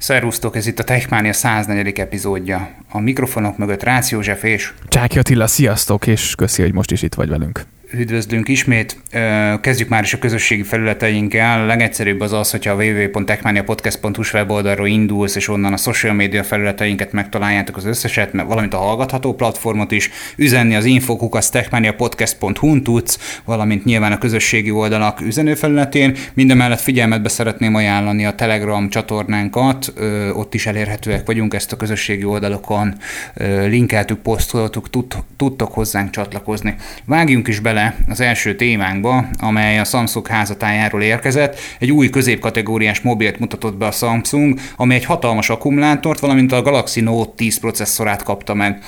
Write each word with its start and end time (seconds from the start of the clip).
Szervusztok, 0.00 0.56
ez 0.56 0.66
itt 0.66 0.78
a 0.78 0.84
Techmania 0.84 1.32
104. 1.32 1.98
epizódja. 1.98 2.70
A 2.90 3.00
mikrofonok 3.00 3.58
mögött 3.58 3.82
Rácz 3.82 4.10
József 4.10 4.42
és... 4.42 4.72
Csáki 4.88 5.18
Attila, 5.18 5.46
sziasztok, 5.46 6.06
és 6.06 6.34
köszi, 6.34 6.62
hogy 6.62 6.72
most 6.72 6.90
is 6.90 7.02
itt 7.02 7.14
vagy 7.14 7.28
velünk. 7.28 7.64
Üdvözlünk 7.92 8.48
ismét. 8.48 8.96
Kezdjük 9.60 9.88
már 9.88 10.02
is 10.02 10.12
a 10.12 10.18
közösségi 10.18 10.62
felületeinkkel. 10.62 11.60
A 11.60 11.66
legegyszerűbb 11.66 12.20
az 12.20 12.32
az, 12.32 12.50
hogyha 12.50 12.72
a 12.72 12.74
www.techmaniapodcast.hu 12.74 14.22
weboldalról 14.32 14.86
indulsz, 14.86 15.36
és 15.36 15.48
onnan 15.48 15.72
a 15.72 15.76
social 15.76 16.14
media 16.14 16.44
felületeinket 16.44 17.12
megtaláljátok 17.12 17.76
az 17.76 17.84
összeset, 17.84 18.32
valamint 18.32 18.74
a 18.74 18.78
hallgatható 18.78 19.34
platformot 19.34 19.90
is. 19.90 20.10
Üzenni 20.36 20.74
az 20.74 20.84
infokukat 20.84 21.50
techmaniapodcast.hu-n 21.50 22.82
tudsz, 22.82 23.40
valamint 23.44 23.84
nyilván 23.84 24.12
a 24.12 24.18
közösségi 24.18 24.70
oldalak 24.70 25.20
üzenőfelületén. 25.20 26.16
Mindemellett 26.34 26.80
figyelmetbe 26.80 27.28
szeretném 27.28 27.74
ajánlani 27.74 28.26
a 28.26 28.34
Telegram 28.34 28.88
csatornánkat, 28.88 29.92
ott 30.32 30.54
is 30.54 30.66
elérhetőek 30.66 31.26
vagyunk, 31.26 31.54
ezt 31.54 31.72
a 31.72 31.76
közösségi 31.76 32.24
oldalokon 32.24 32.94
linkeltük, 33.66 34.18
posztoltuk, 34.18 34.90
tudtok 35.36 35.72
hozzánk 35.72 36.10
csatlakozni. 36.10 36.74
Vágjunk 37.04 37.48
is 37.48 37.58
bele 37.60 37.78
bele 37.80 37.94
az 38.08 38.20
első 38.20 38.56
témánkba, 38.56 39.24
amely 39.38 39.78
a 39.78 39.84
Samsung 39.84 40.26
házatájáról 40.26 41.02
érkezett. 41.02 41.58
Egy 41.78 41.90
új 41.90 42.10
középkategóriás 42.10 43.00
mobilt 43.00 43.38
mutatott 43.38 43.76
be 43.76 43.86
a 43.86 43.90
Samsung, 43.90 44.58
ami 44.76 44.94
egy 44.94 45.04
hatalmas 45.04 45.50
akkumulátort, 45.50 46.20
valamint 46.20 46.52
a 46.52 46.62
Galaxy 46.62 47.00
Note 47.00 47.32
10 47.36 47.58
processzorát 47.58 48.22
kapta 48.22 48.54
meg. 48.54 48.78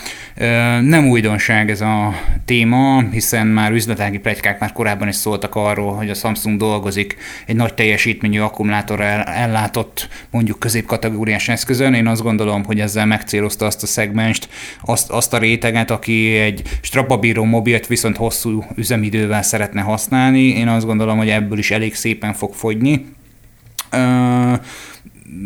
Nem 0.81 1.09
újdonság 1.09 1.71
ez 1.71 1.81
a 1.81 2.15
téma, 2.45 3.03
hiszen 3.11 3.47
már 3.47 3.73
üzletági 3.73 4.19
plegykák 4.19 4.61
már 4.61 4.73
korábban 4.73 5.09
is 5.09 5.15
szóltak 5.15 5.55
arról, 5.55 5.95
hogy 5.95 6.11
a 6.11 6.15
Samsung 6.15 6.59
dolgozik 6.59 7.17
egy 7.47 7.57
nagy 7.57 7.75
teljesítményű 7.75 8.41
akkumulátorral 8.41 9.23
ellátott 9.23 10.09
mondjuk 10.31 10.59
középkategóriás 10.59 11.49
eszközön. 11.49 11.95
Én 11.95 12.07
azt 12.07 12.23
gondolom, 12.23 12.65
hogy 12.65 12.81
ezzel 12.81 13.07
megcélozta 13.07 13.67
azt 13.67 13.83
a 13.83 13.87
szegmenst, 13.87 14.49
azt, 14.81 15.11
azt 15.11 15.33
a 15.33 15.39
réteget, 15.39 15.91
aki 15.91 16.37
egy 16.37 16.63
strapabíró 16.81 17.45
mobilt 17.45 17.87
viszont 17.87 18.17
hosszú 18.17 18.65
üzemidővel 18.83 19.43
szeretne 19.43 19.81
használni. 19.81 20.43
Én 20.43 20.69
azt 20.69 20.87
gondolom, 20.87 21.19
hogy 21.19 21.29
ebből 21.29 21.59
is 21.59 21.71
elég 21.71 21.95
szépen 21.95 22.33
fog 22.33 22.55
fogyni. 22.55 23.05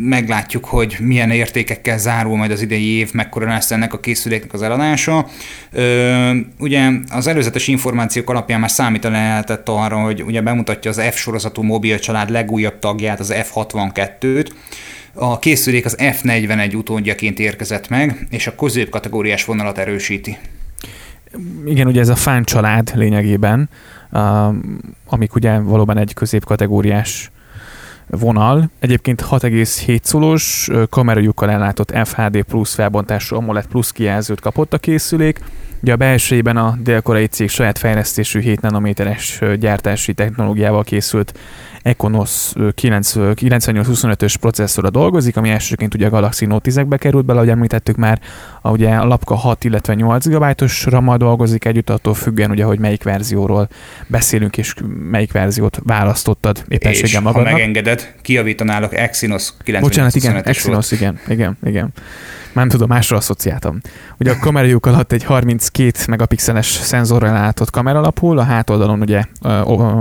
meglátjuk, 0.01 0.65
hogy 0.65 0.97
milyen 1.01 1.31
értékekkel 1.31 1.99
zárul 1.99 2.37
majd 2.37 2.51
az 2.51 2.63
idei 2.63 2.85
év, 2.85 3.13
mekkora 3.13 3.47
lesz 3.47 3.71
ennek 3.71 3.93
a 3.93 4.01
készüléknek 4.01 4.53
az 4.53 4.63
eladása. 4.63 5.27
ugye 6.59 6.91
az 7.11 7.27
előzetes 7.27 7.69
információk 7.69 8.31
alapján 8.31 8.61
már 8.61 8.71
számítani 8.71 9.15
lehetett 9.15 9.69
arra, 9.69 9.97
hogy 9.97 10.23
ugye 10.23 10.41
bemutatja 10.41 10.91
az 10.91 11.03
F 11.11 11.17
sorozatú 11.17 11.63
mobil 11.63 11.99
család 11.99 12.31
legújabb 12.31 12.79
tagját, 12.79 13.21
az 13.21 13.35
F62-t, 13.35 14.51
a 15.15 15.39
készülék 15.39 15.85
az 15.85 15.97
F41 15.99 16.77
utódjaként 16.77 17.39
érkezett 17.39 17.89
meg, 17.89 18.27
és 18.31 18.47
a 18.47 18.55
középkategóriás 18.55 19.45
vonalat 19.45 19.79
erősíti 19.79 20.37
igen, 21.65 21.87
ugye 21.87 22.01
ez 22.01 22.09
a 22.09 22.15
fán 22.15 22.45
család 22.45 22.93
lényegében, 22.95 23.69
amik 25.07 25.35
ugye 25.35 25.59
valóban 25.59 25.99
egy 25.99 26.15
középkategóriás 26.15 27.31
vonal. 28.07 28.71
Egyébként 28.79 29.23
6,7 29.31 30.03
szolós 30.03 30.71
kamerajukkal 30.91 31.51
ellátott 31.51 31.99
FHD 32.05 32.43
plusz 32.43 32.75
felbontású 32.75 33.37
AMOLED 33.37 33.67
plusz 33.67 33.91
kijelzőt 33.91 34.41
kapott 34.41 34.73
a 34.73 34.79
készülék. 34.79 35.41
Ugye 35.83 35.93
a 35.93 35.97
belsejében 35.97 36.57
a 36.57 36.77
dél-koreai 36.81 37.27
cég 37.27 37.49
saját 37.49 37.79
fejlesztésű 37.79 38.41
7 38.41 38.61
nanométeres 38.61 39.41
gyártási 39.59 40.15
technológiával 40.15 40.85
készült 40.85 41.39
Econos 41.83 42.53
9825-ös 42.55 44.35
processzorra 44.41 44.91
dolgozik, 44.91 45.37
ami 45.37 45.51
elsőként 45.51 45.95
ugye 45.95 46.07
a 46.07 46.11
Galaxy 46.11 46.47
Note 46.47 46.71
10-ekbe 46.71 46.97
került 46.97 47.25
bele, 47.25 47.39
ahogy 47.39 47.51
említettük 47.51 47.97
már, 47.97 48.21
a, 48.63 48.71
ugye 48.71 48.95
a 48.95 49.05
lapka 49.05 49.35
6, 49.35 49.65
illetve 49.65 49.95
8 49.95 50.29
GB-os 50.29 50.85
RAM-mal 50.85 51.17
dolgozik 51.17 51.65
együtt, 51.65 51.91
attól 51.91 52.15
függően 52.15 52.51
ugye, 52.51 52.65
hogy 52.65 52.79
melyik 52.79 53.03
verzióról 53.03 53.69
beszélünk, 54.07 54.57
és 54.57 54.75
melyik 55.11 55.33
verziót 55.33 55.81
választottad 55.85 56.65
éppenséggel 56.69 57.21
magadnak. 57.21 57.51
ha 57.51 57.57
megengeded, 57.57 58.15
kiavítanálok 58.23 58.95
Exynos 58.95 59.53
925 59.65 59.83
Bocsánat, 59.83 60.15
igen, 60.15 60.55
Exynos, 60.55 60.91
igen, 60.91 61.19
igen, 61.29 61.59
igen 61.65 61.93
nem 62.57 62.69
tudom, 62.69 62.89
másra 62.89 63.17
asszociáltam. 63.17 63.81
Ugye 64.19 64.31
a 64.31 64.39
kamerajuk 64.39 64.87
alatt 64.87 65.13
egy 65.13 65.25
32 65.67 66.05
megapixeles 66.09 66.67
szenzorral 66.67 67.33
látott 67.33 67.71
kamera 67.71 67.99
alapul, 67.99 68.39
a 68.39 68.43
hátoldalon 68.43 69.01
ugye 69.01 69.23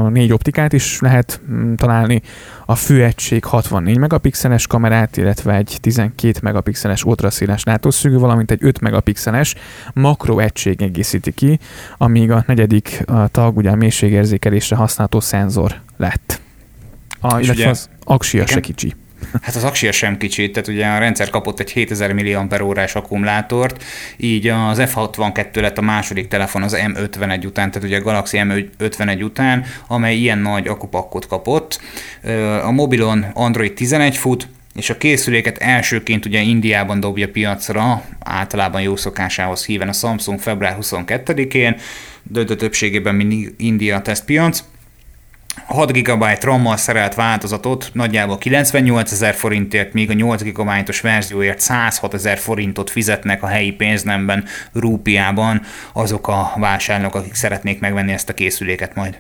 négy 0.09 0.33
optikát 0.33 0.73
is 0.73 0.99
lehet 0.99 1.41
mm, 1.51 1.73
találni, 1.73 2.21
a 2.65 2.75
főegység 2.75 3.43
64 3.43 3.97
megapixeles 3.97 4.67
kamerát, 4.67 5.17
illetve 5.17 5.55
egy 5.55 5.77
12 5.81 6.39
megapixeles 6.41 7.03
ultraszéles 7.03 7.63
látószögű, 7.63 8.17
valamint 8.17 8.51
egy 8.51 8.59
5 8.61 8.79
megapixeles 8.79 9.55
makro 9.93 10.39
egység 10.39 10.81
egészíti 10.81 11.31
ki, 11.31 11.59
amíg 11.97 12.31
a 12.31 12.43
negyedik 12.47 13.03
tag 13.31 13.57
ugye 13.57 13.69
a 13.69 13.75
mélységérzékelésre 13.75 14.75
használható 14.75 15.19
szenzor 15.19 15.81
lett. 15.97 16.41
A, 17.19 17.39
illetve 17.39 17.53
ugye, 17.53 17.69
az 17.69 17.89
aksia 18.03 18.45
se 18.45 18.59
kicsi. 18.59 18.95
Hát 19.41 19.56
az 19.56 19.63
aksia 19.63 19.91
sem 19.91 20.18
kicsit, 20.18 20.51
tehát 20.53 20.68
ugye 20.69 20.85
a 20.85 20.97
rendszer 20.97 21.29
kapott 21.29 21.59
egy 21.59 21.72
7000 21.72 22.13
mAh 22.13 22.90
akkumulátort, 22.94 23.84
így 24.18 24.47
az 24.47 24.81
F62 24.81 25.62
lett 25.62 25.78
a 25.78 25.81
második 25.81 26.28
telefon 26.28 26.63
az 26.63 26.78
M51 26.78 27.45
után, 27.45 27.72
tehát 27.72 27.88
ugye 27.88 27.97
a 27.97 28.01
Galaxy 28.01 28.38
M51 28.41 29.24
után, 29.24 29.66
amely 29.88 30.16
ilyen 30.16 30.38
nagy 30.38 30.68
akupakkot 30.68 31.28
kapott. 31.28 31.79
A 32.63 32.72
mobilon 32.72 33.25
Android 33.34 33.74
11 33.74 34.18
fut, 34.18 34.47
és 34.75 34.90
a 34.90 34.97
készüléket 34.97 35.57
elsőként 35.57 36.25
ugye 36.25 36.41
Indiában 36.41 37.00
dobja 37.00 37.29
piacra, 37.29 38.03
általában 38.19 38.81
jó 38.81 38.95
szokásához 38.95 39.66
híven 39.66 39.88
a 39.88 39.94
Samsung 39.94 40.40
február 40.40 40.78
22-én, 40.81 41.75
döntő 42.24 42.56
többségében 42.56 43.16
mindig 43.16 43.53
India 43.57 44.01
tesztpiac. 44.01 44.63
6 45.66 45.91
GB 45.91 46.23
RAM-mal 46.41 46.77
szerelt 46.77 47.16
változatot 47.16 47.89
nagyjából 47.93 48.38
98 48.38 49.11
ezer 49.11 49.33
forintért, 49.33 49.93
míg 49.93 50.09
a 50.09 50.13
8 50.13 50.43
GB-os 50.43 51.01
verzióért 51.01 51.59
106 51.59 52.13
ezer 52.13 52.38
forintot 52.38 52.89
fizetnek 52.89 53.43
a 53.43 53.47
helyi 53.47 53.71
pénznemben, 53.71 54.44
rúpiában 54.73 55.61
azok 55.94 56.27
a 56.27 56.53
vásárlók, 56.55 57.15
akik 57.15 57.33
szeretnék 57.33 57.79
megvenni 57.79 58.11
ezt 58.11 58.29
a 58.29 58.33
készüléket 58.33 58.95
majd. 58.95 59.17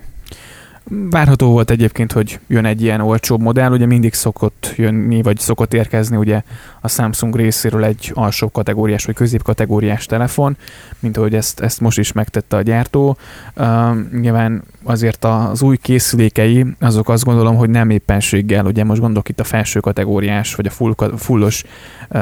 Várható 1.09 1.51
volt 1.51 1.69
egyébként, 1.69 2.11
hogy 2.11 2.39
jön 2.47 2.65
egy 2.65 2.81
ilyen 2.81 3.01
olcsóbb 3.01 3.41
modell, 3.41 3.71
ugye 3.71 3.85
mindig 3.85 4.13
szokott 4.13 4.73
jönni, 4.75 5.21
vagy 5.21 5.39
szokott 5.39 5.73
érkezni 5.73 6.17
ugye 6.17 6.41
a 6.81 6.87
Samsung 6.87 7.35
részéről 7.35 7.83
egy 7.83 8.11
alsó 8.13 8.51
kategóriás 8.51 9.05
vagy 9.05 9.15
középkategóriás 9.15 10.05
telefon, 10.05 10.57
mint 10.99 11.17
ahogy 11.17 11.35
ezt, 11.35 11.59
ezt 11.59 11.79
most 11.79 11.97
is 11.97 12.11
megtette 12.11 12.55
a 12.57 12.61
gyártó. 12.61 13.17
Uh, 13.55 14.11
nyilván 14.11 14.63
azért 14.85 15.25
az 15.25 15.61
új 15.61 15.77
készülékei, 15.77 16.65
azok 16.79 17.09
azt 17.09 17.23
gondolom, 17.23 17.55
hogy 17.55 17.69
nem 17.69 17.89
éppenséggel, 17.89 18.65
ugye 18.65 18.83
most 18.83 19.01
gondolok 19.01 19.29
itt 19.29 19.39
a 19.39 19.43
felső 19.43 19.79
kategóriás, 19.79 20.55
vagy 20.55 20.65
a 20.65 20.69
full, 20.69 20.93
fullos 21.17 21.63
uh, 22.09 22.21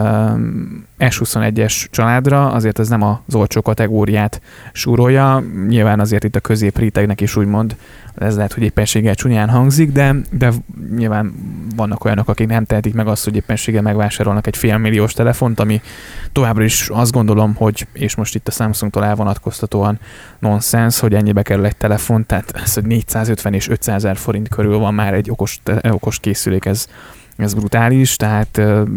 S21-es 1.00 1.86
családra, 1.90 2.52
azért 2.52 2.80
ez 2.80 2.88
nem 2.88 3.02
az 3.02 3.36
olcsó 3.36 3.62
kategóriát 3.62 4.42
súrolja, 4.72 5.44
nyilván 5.68 6.00
azért 6.00 6.24
itt 6.24 6.36
a 6.36 6.40
középrétegnek 6.40 7.22
is 7.22 7.36
úgymond 7.36 7.76
ez 8.16 8.36
lehet, 8.36 8.54
hogy 8.54 8.64
éppenséggel 8.64 9.16
csúnyán 9.16 9.50
hangzik, 9.50 9.92
de, 9.92 10.16
de 10.32 10.52
nyilván 10.96 11.34
vannak 11.76 12.06
olyanok, 12.06 12.28
akik 12.30 12.48
nem 12.48 12.66
tehetik 12.66 12.94
meg 12.94 13.08
azt, 13.08 13.24
hogy 13.24 13.36
éppenséggel 13.36 13.82
megvásárolnak 13.82 14.48
egy 14.48 14.58
félmilliós 14.58 15.14
telefont, 15.14 15.60
ami 15.60 15.82
továbbra 16.32 16.64
is 16.64 16.90
azt 16.90 17.12
gondolom, 17.12 17.56
hogy, 17.56 17.88
és 17.94 18.16
most 18.16 18.36
itt 18.36 18.48
a 18.48 18.52
Samsungtól 18.52 19.06
elvonatkoztatóan 19.06 20.00
nonsens, 20.40 21.00
hogy 21.00 21.14
ennyibe 21.14 21.42
kerül 21.42 21.66
egy 21.66 21.76
telefon, 21.76 22.26
tehát 22.26 22.52
ez, 22.54 22.74
hogy 22.74 22.86
450 22.86 23.54
és 23.54 23.70
500 23.70 23.96
ezer 23.96 24.18
forint 24.18 24.48
körül 24.48 24.78
van 24.78 24.94
már 24.94 25.14
egy 25.14 25.30
okos, 25.30 25.62
okos 25.90 26.20
készülék, 26.20 26.66
ez, 26.66 26.88
ez 27.38 27.54
brutális, 27.54 28.16
tehát 28.16 28.58
uh, 28.58 28.88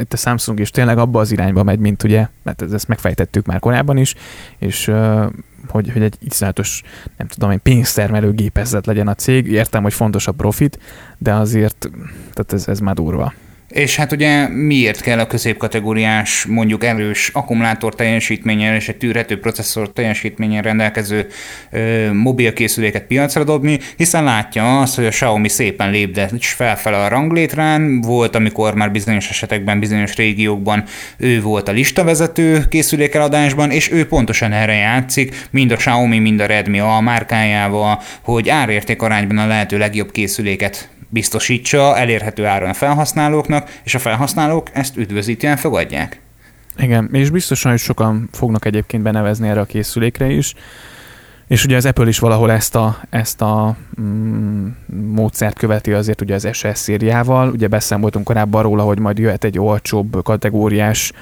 itt 0.00 0.12
a 0.12 0.16
Samsung 0.16 0.60
is 0.60 0.70
tényleg 0.70 0.98
abba 0.98 1.20
az 1.20 1.32
irányba 1.32 1.62
megy, 1.62 1.78
mint 1.78 2.02
ugye, 2.02 2.26
mert 2.42 2.62
ezt 2.72 2.88
megfejtettük 2.88 3.46
már 3.46 3.58
korábban 3.58 3.96
is, 3.96 4.14
és 4.58 4.88
uh, 4.88 5.24
hogy, 5.68 5.90
hogy 5.92 6.02
egy 6.02 6.16
iszonyatos, 6.20 6.82
nem 7.16 7.26
tudom, 7.26 7.50
egy 7.50 7.58
pénztermelő 7.58 8.32
gépezet 8.32 8.86
legyen 8.86 9.08
a 9.08 9.14
cég. 9.14 9.46
Értem, 9.46 9.82
hogy 9.82 9.94
fontos 9.94 10.26
a 10.26 10.32
profit, 10.32 10.78
de 11.18 11.34
azért 11.34 11.90
tehát 12.32 12.52
ez, 12.52 12.68
ez 12.68 12.78
már 12.78 12.94
durva. 12.94 13.32
És 13.74 13.96
hát 13.96 14.12
ugye 14.12 14.48
miért 14.48 15.00
kell 15.00 15.18
a 15.18 15.26
középkategóriás, 15.26 16.44
mondjuk 16.44 16.84
erős 16.84 17.30
akkumulátor 17.32 17.94
teljesítménnyel 17.94 18.74
és 18.74 18.88
egy 18.88 18.96
tűrhető 18.96 19.38
processzor 19.38 19.92
teljesítménnyel 19.92 20.62
rendelkező 20.62 21.26
ö, 21.70 22.12
mobilkészüléket 22.12 23.06
piacra 23.06 23.44
dobni, 23.44 23.78
hiszen 23.96 24.24
látja 24.24 24.80
azt, 24.80 24.94
hogy 24.94 25.06
a 25.06 25.08
Xiaomi 25.08 25.48
szépen 25.48 25.90
lépde 25.90 26.30
és 26.38 26.48
felfele 26.48 26.96
a 26.96 27.08
ranglétrán, 27.08 28.00
volt, 28.00 28.34
amikor 28.34 28.74
már 28.74 28.90
bizonyos 28.90 29.28
esetekben, 29.30 29.80
bizonyos 29.80 30.14
régiókban 30.14 30.84
ő 31.16 31.40
volt 31.40 31.68
a 31.68 31.72
listavezető 31.72 32.64
készülékeladásban, 32.68 33.70
és 33.70 33.92
ő 33.92 34.06
pontosan 34.06 34.52
erre 34.52 34.74
játszik, 34.74 35.46
mind 35.50 35.70
a 35.70 35.76
Xiaomi, 35.76 36.18
mind 36.18 36.40
a 36.40 36.46
Redmi 36.46 36.78
a 36.78 37.00
márkájával, 37.00 38.00
hogy 38.20 38.48
árérték 38.48 39.02
arányban 39.02 39.38
a 39.38 39.46
lehető 39.46 39.78
legjobb 39.78 40.10
készüléket 40.10 40.88
biztosítsa 41.08 41.96
elérhető 41.96 42.46
áron 42.46 42.68
a 42.68 42.74
felhasználóknak, 42.74 43.80
és 43.84 43.94
a 43.94 43.98
felhasználók 43.98 44.68
ezt 44.72 44.96
üdvözítően 44.96 45.56
fogadják. 45.56 46.20
Igen, 46.78 47.08
és 47.12 47.30
biztosan, 47.30 47.70
hogy 47.70 47.80
sokan 47.80 48.28
fognak 48.32 48.64
egyébként 48.64 49.02
benevezni 49.02 49.48
erre 49.48 49.60
a 49.60 49.64
készülékre 49.64 50.30
is, 50.30 50.54
és 51.46 51.64
ugye 51.64 51.76
az 51.76 51.86
Apple 51.86 52.08
is 52.08 52.18
valahol 52.18 52.50
ezt 52.50 52.74
a, 52.74 52.96
ezt 53.10 53.40
a 53.40 53.76
mm, 54.00 54.66
módszert 55.12 55.58
követi 55.58 55.92
azért 55.92 56.20
ugye 56.20 56.34
az 56.34 56.48
SS 56.52 56.66
szériával. 56.72 57.50
Ugye 57.50 57.68
beszámoltunk 57.68 58.24
korábban 58.24 58.62
róla, 58.62 58.82
hogy 58.82 58.98
majd 58.98 59.18
jöhet 59.18 59.44
egy 59.44 59.58
olcsóbb 59.58 60.22
kategóriás 60.22 61.12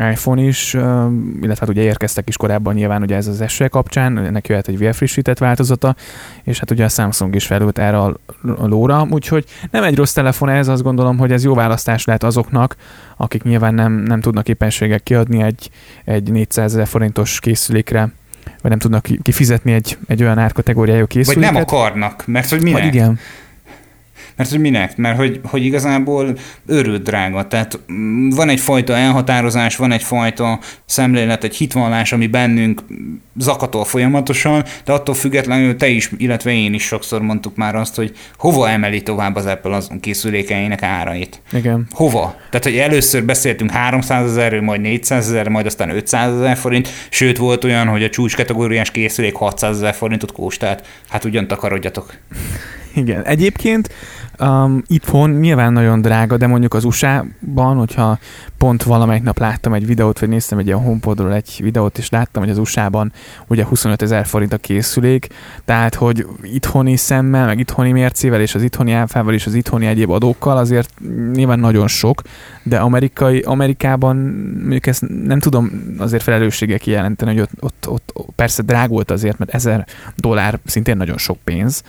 iPhone 0.00 0.42
is, 0.42 0.74
illetve 0.74 1.56
hát 1.60 1.68
ugye 1.68 1.82
érkeztek 1.82 2.28
is 2.28 2.36
korábban 2.36 2.74
nyilván 2.74 3.02
ugye 3.02 3.16
ez 3.16 3.26
az 3.26 3.44
SE 3.48 3.68
kapcsán, 3.68 4.18
ennek 4.18 4.48
jöhet 4.48 4.68
egy 4.68 4.78
vérfrissített 4.78 5.38
változata, 5.38 5.94
és 6.42 6.58
hát 6.58 6.70
ugye 6.70 6.84
a 6.84 6.88
Samsung 6.88 7.34
is 7.34 7.46
felült 7.46 7.78
erre 7.78 7.98
a 7.98 8.16
lóra, 8.42 9.06
úgyhogy 9.10 9.44
nem 9.70 9.84
egy 9.84 9.96
rossz 9.96 10.12
telefon 10.12 10.48
ez, 10.48 10.68
azt 10.68 10.82
gondolom, 10.82 11.18
hogy 11.18 11.32
ez 11.32 11.44
jó 11.44 11.54
választás 11.54 12.04
lehet 12.04 12.22
azoknak, 12.22 12.76
akik 13.16 13.42
nyilván 13.42 13.74
nem, 13.74 13.92
nem 13.92 14.20
tudnak 14.20 14.48
éppenségek 14.48 15.02
kiadni 15.02 15.42
egy, 15.42 15.70
egy 16.04 16.30
400 16.30 16.72
ezer 16.72 16.86
forintos 16.86 17.40
készülékre, 17.40 18.12
vagy 18.44 18.70
nem 18.70 18.78
tudnak 18.78 19.06
kifizetni 19.22 19.72
egy, 19.72 19.98
egy 20.08 20.22
olyan 20.22 20.38
árkategóriájú 20.38 21.06
készüléket. 21.06 21.52
Vagy 21.52 21.52
nem 21.52 21.62
akarnak, 21.62 22.26
mert 22.26 22.50
hogy 22.50 22.62
minek? 22.62 22.82
Vagy 22.82 22.94
igen. 22.94 23.18
Mert 24.36 24.50
hogy 24.50 24.60
minek? 24.60 24.96
Mert 24.96 25.16
hogy, 25.16 25.40
hogy 25.44 25.64
igazából 25.64 26.38
őrült 26.66 27.02
drága. 27.02 27.48
Tehát 27.48 27.78
mm, 27.92 28.28
van 28.28 28.48
egyfajta 28.48 28.96
elhatározás, 28.96 29.76
van 29.76 29.92
egyfajta 29.92 30.58
szemlélet, 30.84 31.44
egy 31.44 31.56
hitvallás, 31.56 32.12
ami 32.12 32.26
bennünk 32.26 32.82
zakatol 33.36 33.84
folyamatosan, 33.84 34.64
de 34.84 34.92
attól 34.92 35.14
függetlenül 35.14 35.76
te 35.76 35.88
is, 35.88 36.10
illetve 36.16 36.52
én 36.52 36.74
is 36.74 36.82
sokszor 36.82 37.22
mondtuk 37.22 37.56
már 37.56 37.74
azt, 37.74 37.94
hogy 37.94 38.12
hova 38.38 38.68
emeli 38.68 39.02
tovább 39.02 39.36
az 39.36 39.46
Apple 39.46 39.76
az 39.76 39.90
készülékeinek 40.00 40.82
árait. 40.82 41.40
Igen. 41.52 41.86
Hova? 41.90 42.36
Tehát, 42.50 42.64
hogy 42.64 42.76
először 42.76 43.24
beszéltünk 43.24 43.70
300 43.70 44.30
ezerről, 44.30 44.60
majd 44.60 44.80
400 44.80 45.28
ezer, 45.28 45.48
majd 45.48 45.66
aztán 45.66 45.90
500 45.90 46.34
ezer 46.34 46.56
forint, 46.56 46.88
sőt 47.10 47.36
volt 47.36 47.64
olyan, 47.64 47.86
hogy 47.86 48.02
a 48.02 48.10
csúcs 48.10 48.36
kategóriás 48.36 48.90
készülék 48.90 49.34
600 49.34 49.76
ezer 49.76 49.94
forintot 49.94 50.32
kóstált. 50.32 50.86
Hát 51.08 51.24
ugyan 51.24 51.46
takarodjatok. 51.46 52.14
Igen. 52.94 53.22
Egyébként 53.24 53.90
Um, 54.40 54.82
itthon 54.86 55.30
nyilván 55.30 55.72
nagyon 55.72 56.00
drága, 56.00 56.36
de 56.36 56.46
mondjuk 56.46 56.74
az 56.74 56.84
USA-ban, 56.84 57.76
hogyha 57.76 58.18
pont 58.58 58.82
valamelyik 58.82 59.22
nap 59.22 59.38
láttam 59.38 59.72
egy 59.72 59.86
videót, 59.86 60.18
vagy 60.18 60.28
néztem 60.28 60.58
egy 60.58 60.66
ilyen 60.66 60.78
HomePodról 60.78 61.34
egy 61.34 61.60
videót, 61.62 61.98
és 61.98 62.10
láttam, 62.10 62.42
hogy 62.42 62.52
az 62.52 62.58
USA-ban 62.58 63.12
ugye 63.46 63.64
25 63.64 64.02
ezer 64.02 64.26
forint 64.26 64.52
a 64.52 64.56
készülék, 64.56 65.26
tehát 65.64 65.94
hogy 65.94 66.26
itthoni 66.42 66.96
szemmel, 66.96 67.46
meg 67.46 67.58
itthoni 67.58 67.92
mércével, 67.92 68.40
és 68.40 68.54
az 68.54 68.62
itthoni 68.62 68.92
áfával, 68.92 69.34
és 69.34 69.46
az 69.46 69.54
itthoni 69.54 69.86
egyéb 69.86 70.10
adókkal 70.10 70.56
azért 70.56 70.90
nyilván 71.32 71.58
nagyon 71.58 71.88
sok, 71.88 72.22
de 72.62 72.78
amerikai, 72.78 73.40
Amerikában 73.40 74.16
mondjuk 74.60 74.86
ezt 74.86 75.04
nem 75.24 75.38
tudom 75.38 75.70
azért 75.98 76.22
felelősséggel 76.22 76.78
kijelenteni, 76.78 77.36
hogy 77.36 77.48
ott, 77.60 77.88
ott, 77.88 78.10
ott 78.12 78.34
persze 78.34 78.62
drágult 78.62 79.10
azért, 79.10 79.38
mert 79.38 79.54
ezer 79.54 79.86
dollár 80.16 80.58
szintén 80.64 80.96
nagyon 80.96 81.18
sok 81.18 81.38
pénz, 81.44 81.82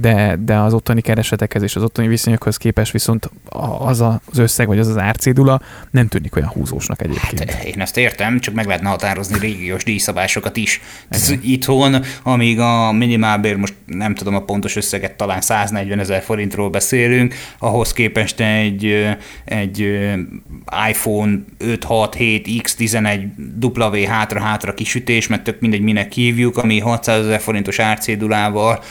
de, 0.00 0.36
de 0.44 0.56
az 0.56 0.74
ottani 0.74 1.00
keresetekhez 1.00 1.62
és 1.62 1.76
az 1.76 1.82
ottani 1.82 2.08
viszonyokhoz 2.08 2.56
képest 2.56 2.92
viszont 2.92 3.30
az 3.78 4.00
az 4.00 4.38
összeg, 4.38 4.66
vagy 4.66 4.78
az 4.78 4.88
az 4.88 4.98
árcédula 4.98 5.60
nem 5.90 6.08
tűnik 6.08 6.36
olyan 6.36 6.48
húzósnak 6.48 7.02
egyébként. 7.02 7.50
Hát, 7.50 7.64
én 7.64 7.80
ezt 7.80 7.96
értem, 7.96 8.40
csak 8.40 8.54
meg 8.54 8.66
lehetne 8.66 8.88
határozni 8.88 9.38
régiós 9.38 9.84
díjszabásokat 9.84 10.56
is. 10.56 10.80
Ez 11.08 11.34
itthon, 11.54 12.02
amíg 12.22 12.58
a 12.58 12.92
minimálbér, 12.92 13.56
most 13.56 13.74
nem 13.86 14.14
tudom 14.14 14.34
a 14.34 14.44
pontos 14.44 14.76
összeget, 14.76 15.16
talán 15.16 15.40
140 15.40 15.98
ezer 15.98 16.22
forintról 16.22 16.70
beszélünk, 16.70 17.34
ahhoz 17.58 17.92
képest 17.92 18.40
egy, 18.40 19.06
egy 19.44 19.78
iPhone 20.88 21.38
5, 21.58 21.84
6, 21.84 22.14
7, 22.14 22.48
X11 22.62 23.26
W 23.60 24.06
hátra-hátra 24.06 24.74
kisütés, 24.74 25.26
mert 25.26 25.42
tök 25.42 25.60
mindegy 25.60 25.80
minek 25.80 26.12
hívjuk, 26.12 26.56
ami 26.56 26.78
600 26.78 27.24
ezer 27.24 27.40
forintos 27.40 27.78
árcédulával 27.78 28.82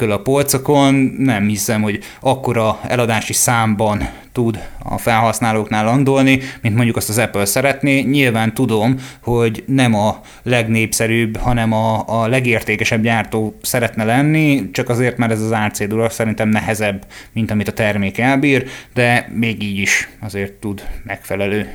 tündököl 0.00 0.12
a 0.12 0.22
polcokon, 0.22 0.94
nem 1.18 1.46
hiszem, 1.46 1.82
hogy 1.82 1.98
akkora 2.20 2.80
eladási 2.88 3.32
számban 3.32 4.08
tud 4.32 4.58
a 4.78 4.98
felhasználóknál 4.98 5.84
landolni, 5.84 6.40
mint 6.62 6.74
mondjuk 6.74 6.96
azt 6.96 7.08
az 7.08 7.18
Apple 7.18 7.44
szeretné. 7.44 8.00
Nyilván 8.00 8.54
tudom, 8.54 8.96
hogy 9.22 9.64
nem 9.66 9.94
a 9.94 10.20
legnépszerűbb, 10.42 11.36
hanem 11.36 11.72
a, 11.72 12.04
a 12.06 12.26
legértékesebb 12.26 13.02
gyártó 13.02 13.58
szeretne 13.62 14.04
lenni, 14.04 14.70
csak 14.70 14.88
azért, 14.88 15.16
mert 15.16 15.32
ez 15.32 15.42
az 15.42 15.52
árcédula 15.52 16.08
szerintem 16.08 16.48
nehezebb, 16.48 17.06
mint 17.32 17.50
amit 17.50 17.68
a 17.68 17.72
termék 17.72 18.18
elbír, 18.18 18.66
de 18.94 19.30
még 19.34 19.62
így 19.62 19.78
is 19.78 20.08
azért 20.20 20.52
tud 20.52 20.82
megfelelő 21.04 21.68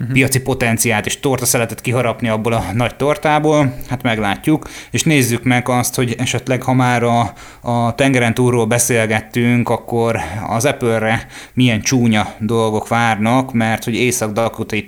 uh-huh. 0.00 0.12
piaci 0.12 0.40
potenciált 0.40 1.06
és 1.06 1.20
tortaszeletet 1.20 1.80
kiharapni 1.80 2.28
abból 2.28 2.52
a 2.52 2.64
nagy 2.74 2.96
tortából, 2.96 3.74
hát 3.88 4.02
meglátjuk, 4.02 4.68
és 4.90 5.02
nézzük 5.02 5.42
meg 5.44 5.68
azt, 5.68 5.94
hogy 5.94 6.14
esetleg 6.18 6.62
ha 6.62 6.72
már 6.72 7.02
a, 7.02 7.32
a 7.60 7.94
tengeren 7.94 8.34
túlról 8.34 8.66
beszélgettünk, 8.66 9.68
akkor 9.68 10.20
az 10.48 10.64
Apple-re 10.64 11.26
milyen 11.54 11.80
csúnya 11.80 12.34
dolgok 12.38 12.88
várnak, 12.88 13.52
mert 13.52 13.84
hogy 13.84 13.94
észak 13.94 14.32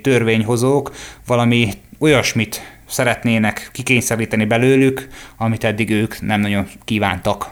törvényhozók 0.02 0.93
valami 1.26 1.70
olyasmit 1.99 2.62
szeretnének 2.88 3.69
kikényszeríteni 3.72 4.44
belőlük, 4.44 5.08
amit 5.37 5.64
eddig 5.64 5.90
ők 5.90 6.20
nem 6.20 6.40
nagyon 6.40 6.66
kívántak. 6.84 7.50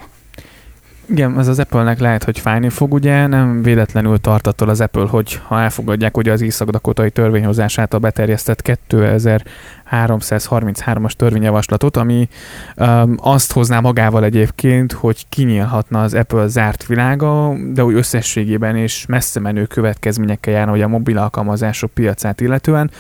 Igen, 1.09 1.39
ez 1.39 1.49
az 1.49 1.59
Apple-nek 1.59 1.99
lehet, 1.99 2.25
hogy 2.25 2.39
fájni 2.39 2.69
fog, 2.69 2.93
ugye? 2.93 3.27
Nem 3.27 3.63
véletlenül 3.63 4.19
tart 4.19 4.47
attól 4.47 4.69
az 4.69 4.81
Apple, 4.81 5.07
hogy 5.07 5.41
ha 5.47 5.61
elfogadják 5.61 6.17
ugye 6.17 6.33
az 6.33 6.41
észak 6.41 6.83
törvényhozás 7.13 7.79
által 7.79 8.01
beterjesztett 8.01 8.77
2333-as 8.91 11.11
törvényjavaslatot, 11.11 11.97
ami 11.97 12.29
um, 12.77 13.17
azt 13.21 13.53
hozná 13.53 13.81
magával 13.81 14.25
egyébként, 14.25 14.93
hogy 14.93 15.27
kinyílhatna 15.29 16.03
az 16.03 16.15
Apple 16.15 16.47
zárt 16.47 16.87
világa, 16.87 17.53
de 17.73 17.85
úgy 17.85 17.95
összességében 17.95 18.77
és 18.77 19.07
messze 19.07 19.41
menő 19.41 19.65
következményekkel 19.65 20.53
járna 20.53 20.71
hogy 20.71 20.83
a 20.83 20.89
mobil 20.89 21.19
alkalmazások 21.19 21.91
piacát 21.91 22.41
illetően, 22.41 22.91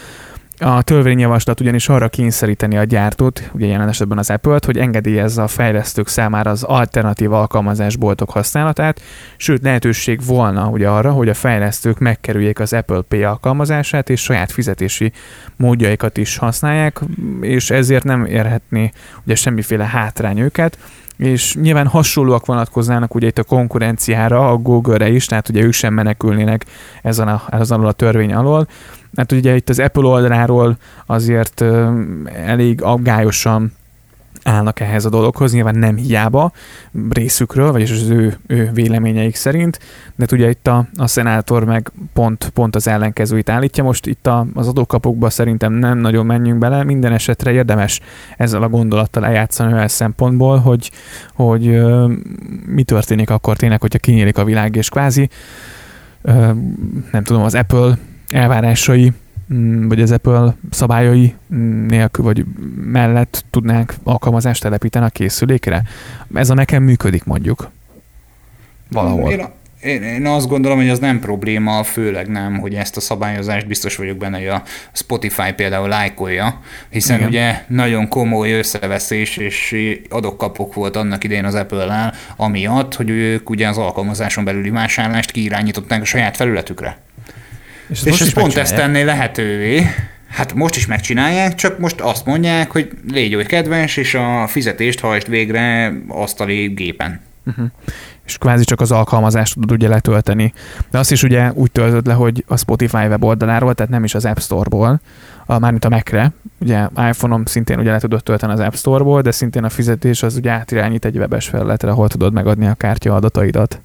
a 0.59 0.83
törvényjavaslat 0.83 1.61
ugyanis 1.61 1.89
arra 1.89 2.09
kényszeríteni 2.09 2.77
a 2.77 2.85
gyártót, 2.85 3.51
ugye 3.53 3.67
jelen 3.67 3.89
esetben 3.89 4.19
az 4.19 4.31
Apple-t, 4.31 4.65
hogy 4.65 4.79
engedélyezze 4.79 5.43
a 5.43 5.49
fejlesztők 5.49 6.09
számára 6.09 6.51
az 6.51 6.63
alternatív 6.63 7.33
alkalmazásboltok 7.33 8.31
használatát, 8.31 9.01
sőt 9.37 9.63
lehetőség 9.63 10.25
volna 10.27 10.69
ugye 10.69 10.89
arra, 10.89 11.13
hogy 11.13 11.29
a 11.29 11.35
fejlesztők 11.35 11.99
megkerüljék 11.99 12.61
az 12.61 12.73
Apple 12.73 13.01
Pay 13.01 13.23
alkalmazását, 13.23 14.11
és 14.11 14.23
saját 14.23 14.53
fizetési 14.53 15.13
módjaikat 15.57 16.17
is 16.17 16.37
használják, 16.37 17.01
és 17.41 17.71
ezért 17.71 18.05
nem 18.05 18.25
érhetné 18.25 18.91
ugye 19.25 19.35
semmiféle 19.35 19.85
hátrány 19.85 20.39
őket. 20.39 20.79
És 21.17 21.55
nyilván 21.55 21.87
hasonlóak 21.87 22.47
vonatkoznának 22.47 23.15
ugye 23.15 23.27
itt 23.27 23.39
a 23.39 23.45
konkurenciára, 23.45 24.51
a 24.51 24.57
Google-re 24.57 25.09
is, 25.09 25.27
tehát 25.27 25.49
ugye 25.49 25.63
ők 25.63 25.73
sem 25.73 25.95
menekülnének 25.95 26.65
ezen 27.03 27.29
a, 27.29 27.43
ezen 27.51 27.81
a 27.81 27.93
törvény 27.93 28.33
alól, 28.33 28.67
mert 29.11 29.33
ugye 29.33 29.57
itt 29.57 29.69
az 29.69 29.79
Apple 29.79 30.05
oldaláról 30.05 30.77
azért 31.07 31.65
elég 32.33 32.83
aggályosan 32.83 33.73
állnak 34.47 34.81
ehhez 34.81 35.05
a 35.05 35.09
dologhoz, 35.09 35.53
nyilván 35.53 35.75
nem 35.75 35.97
hiába 35.97 36.53
részükről, 37.11 37.73
vagyis 37.73 37.91
az 37.91 38.09
ő, 38.09 38.39
ő 38.47 38.71
véleményeik 38.75 39.35
szerint, 39.35 39.79
de 40.17 40.27
ugye 40.33 40.49
itt 40.49 40.67
a, 40.67 40.87
a 40.97 41.07
szenátor 41.07 41.65
meg 41.65 41.93
pont, 42.13 42.51
pont 42.55 42.77
az 42.77 42.89
ellenkezőit 42.89 43.49
állítja. 43.49 43.85
Most 43.85 44.07
itt 44.07 44.27
a, 44.27 44.47
az 44.55 44.69
adókapokba 44.69 45.31
szerintem 45.31 45.73
nem 45.73 45.99
nagyon 45.99 46.27
menjünk 46.27 46.59
bele, 46.59 46.85
minden 46.85 47.13
esetre 47.13 47.53
érdemes 47.53 48.01
ezzel 48.37 48.63
a 48.63 48.69
gondolattal 48.69 49.27
eljátszani 49.27 49.73
olyan 49.73 49.89
szempontból, 49.89 50.59
hogy, 50.59 50.91
hogy 51.35 51.83
mi 52.67 52.83
történik 52.83 53.31
akkor 53.31 53.57
tényleg, 53.57 53.81
hogyha 53.81 53.99
kinyílik 53.99 54.39
a 54.39 54.45
világ, 54.45 54.77
és 54.77 54.89
kvázi 54.89 55.29
nem 57.13 57.23
tudom, 57.25 57.43
az 57.43 57.55
Apple 57.55 57.99
elvárásai 58.29 59.13
mm, 59.55 59.89
vagy 59.89 60.01
az 60.01 60.11
Apple 60.11 60.57
szabályai 60.71 61.35
nélkül, 61.87 62.25
vagy 62.25 62.45
mellett 62.77 63.45
tudnánk 63.51 63.95
alkalmazást 64.03 64.63
telepíteni 64.63 65.05
a 65.05 65.09
készülékre. 65.09 65.83
Ez 66.35 66.51
a 66.51 66.55
nekem 66.55 66.83
működik 66.83 67.25
mondjuk. 67.25 67.71
Valahol. 68.91 69.31
Én, 69.31 69.47
én, 69.87 70.03
én 70.03 70.27
azt 70.27 70.49
gondolom, 70.49 70.79
hogy 70.79 70.89
az 70.89 70.99
nem 70.99 71.21
probléma, 71.21 71.83
főleg 71.83 72.29
nem, 72.29 72.59
hogy 72.59 72.75
ezt 72.75 72.97
a 72.97 73.01
szabályozást 73.01 73.67
biztos 73.67 73.97
vagyok 73.97 74.17
benne, 74.17 74.39
hogy 74.39 74.47
a 74.47 74.63
Spotify 74.93 75.53
például 75.57 75.89
lájkolja, 75.89 76.61
hiszen 76.91 77.17
Igen. 77.17 77.29
ugye 77.29 77.65
nagyon 77.69 78.09
komoly 78.09 78.53
összeveszés 78.53 79.37
és 79.37 79.77
adokkapok 80.11 80.75
volt 80.75 80.97
annak 80.97 81.25
idején 81.25 81.45
az 81.45 81.55
Apple-nál, 81.55 82.15
amiatt, 82.37 82.95
hogy 82.95 83.11
ők 83.11 83.51
ugye 83.51 83.69
az 83.69 83.79
alkalmazáson 83.79 84.45
belüli 84.45 84.71
vásárlást 84.71 85.31
kiirányították 85.31 86.01
a 86.03 86.05
saját 86.05 86.37
felületükre. 86.37 86.99
És, 87.89 88.05
és 88.05 88.21
ez 88.21 88.33
pont 88.33 88.57
ezt 88.57 88.75
tenné 88.75 89.03
lehetővé. 89.03 89.87
Hát 90.29 90.55
most 90.55 90.77
is 90.77 90.87
megcsinálják, 90.87 91.55
csak 91.55 91.79
most 91.79 92.01
azt 92.01 92.27
mondják, 92.27 92.71
hogy 92.71 92.91
légy 93.11 93.35
oly 93.35 93.45
kedves, 93.45 93.97
és 93.97 94.15
a 94.15 94.47
fizetést 94.47 95.01
hajtsd 95.01 95.29
végre 95.29 95.93
asztali 96.09 96.67
gépen. 96.67 97.21
Uh-huh. 97.47 97.67
és 98.25 98.39
kvázi 98.39 98.65
csak 98.65 98.81
az 98.81 98.93
alkalmazást 98.93 99.55
tudod 99.55 99.73
ugye 99.73 99.89
letölteni. 99.89 100.53
De 100.91 100.99
azt 100.99 101.13
is 101.13 101.23
ugye 101.23 101.53
úgy 101.53 101.71
töltöd 101.71 102.07
le, 102.07 102.13
hogy 102.13 102.45
a 102.47 102.57
Spotify 102.57 102.97
weboldaláról, 102.97 103.75
tehát 103.75 103.91
nem 103.91 104.05
is 104.05 104.15
az 104.15 104.25
App 104.25 104.39
Store-ból, 104.39 105.01
a, 105.47 105.59
mármint 105.59 105.85
a 105.85 105.89
Mac-re. 105.89 106.33
Ugye 106.59 106.89
iPhone-om 107.09 107.45
szintén 107.45 107.79
ugye 107.79 107.91
le 107.91 107.99
tudod 107.99 108.23
tölteni 108.23 108.53
az 108.53 108.61
App 108.61 108.75
Store-ból, 108.75 109.23
de 109.23 109.31
szintén 109.31 109.65
a 109.65 109.69
fizetés 109.69 110.23
az 110.23 110.37
ugye 110.37 110.51
átirányít 110.51 111.05
egy 111.05 111.17
webes 111.17 111.49
felületre, 111.49 111.91
ahol 111.91 112.09
tudod 112.09 112.33
megadni 112.33 112.67
a 112.67 112.75
kártya 112.75 113.15
adataidat. 113.15 113.81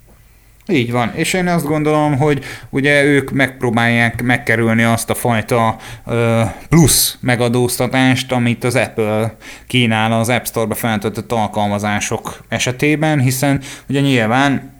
Így 0.68 0.92
van, 0.92 1.12
és 1.14 1.32
én 1.32 1.46
azt 1.46 1.66
gondolom, 1.66 2.16
hogy 2.18 2.44
ugye 2.70 3.02
ők 3.04 3.30
megpróbálják 3.30 4.22
megkerülni 4.22 4.82
azt 4.82 5.10
a 5.10 5.14
fajta 5.14 5.76
ö, 6.06 6.42
plusz 6.68 7.16
megadóztatást, 7.20 8.32
amit 8.32 8.64
az 8.64 8.74
Apple 8.74 9.36
kínál 9.66 10.12
az 10.12 10.28
App 10.28 10.44
Store-ba 10.44 10.74
feltöltött 10.74 11.32
alkalmazások 11.32 12.44
esetében, 12.48 13.20
hiszen 13.20 13.60
ugye 13.88 14.00
nyilván 14.00 14.72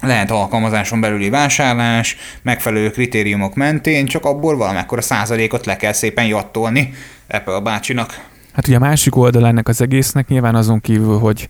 lehet 0.00 0.30
alkalmazáson 0.30 1.00
belüli 1.00 1.30
vásárlás, 1.30 2.16
megfelelő 2.42 2.90
kritériumok 2.90 3.54
mentén, 3.54 4.06
csak 4.06 4.24
abból 4.24 4.56
valamekkora 4.56 5.00
százalékot 5.00 5.66
le 5.66 5.76
kell 5.76 5.92
szépen 5.92 6.26
jattolni 6.26 6.94
Apple 7.28 7.60
bácsinak. 7.60 8.20
Hát 8.52 8.66
ugye 8.66 8.76
a 8.76 8.80
másik 8.80 9.16
oldal 9.16 9.46
ennek 9.46 9.68
az 9.68 9.80
egésznek 9.80 10.28
nyilván 10.28 10.54
azon 10.54 10.80
kívül, 10.80 11.18
hogy 11.18 11.48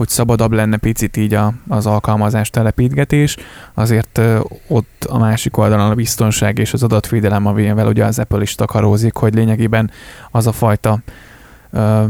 hogy 0.00 0.08
szabadabb 0.08 0.52
lenne 0.52 0.76
picit 0.76 1.16
így 1.16 1.34
a, 1.34 1.52
az 1.68 1.86
alkalmazás 1.86 2.50
telepítgetés, 2.50 3.36
azért 3.74 4.20
ott 4.66 5.06
a 5.08 5.18
másik 5.18 5.56
oldalon 5.56 5.90
a 5.90 5.94
biztonság 5.94 6.58
és 6.58 6.72
az 6.72 6.82
adatvédelem, 6.82 7.46
amivel 7.46 7.86
ugye 7.86 8.04
az 8.04 8.18
Apple 8.18 8.42
is 8.42 8.54
takarózik, 8.54 9.14
hogy 9.14 9.34
lényegében 9.34 9.90
az 10.30 10.46
a 10.46 10.52
fajta 10.52 10.98
ö, 11.70 12.04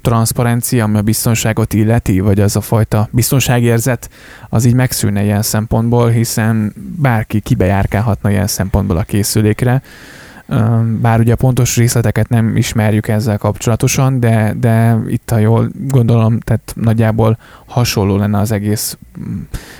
transzparencia, 0.00 0.84
ami 0.84 0.96
a 0.96 1.02
biztonságot 1.02 1.72
illeti, 1.72 2.20
vagy 2.20 2.40
az 2.40 2.56
a 2.56 2.60
fajta 2.60 3.08
biztonságérzet, 3.10 4.10
az 4.48 4.64
így 4.64 4.74
megszűnne 4.74 5.22
ilyen 5.22 5.42
szempontból, 5.42 6.08
hiszen 6.08 6.72
bárki 6.96 7.40
kibejárkálhatna 7.40 8.30
ilyen 8.30 8.46
szempontból 8.46 8.96
a 8.96 9.02
készülékre, 9.02 9.82
bár 11.00 11.20
ugye 11.20 11.32
a 11.32 11.36
pontos 11.36 11.76
részleteket 11.76 12.28
nem 12.28 12.56
ismerjük 12.56 13.08
ezzel 13.08 13.38
kapcsolatosan, 13.38 14.20
de, 14.20 14.54
de 14.60 14.98
itt, 15.08 15.30
ha 15.30 15.38
jól 15.38 15.70
gondolom, 15.88 16.40
tehát 16.40 16.72
nagyjából 16.76 17.38
hasonló 17.66 18.16
lenne 18.16 18.38
az 18.38 18.52
egész, 18.52 18.98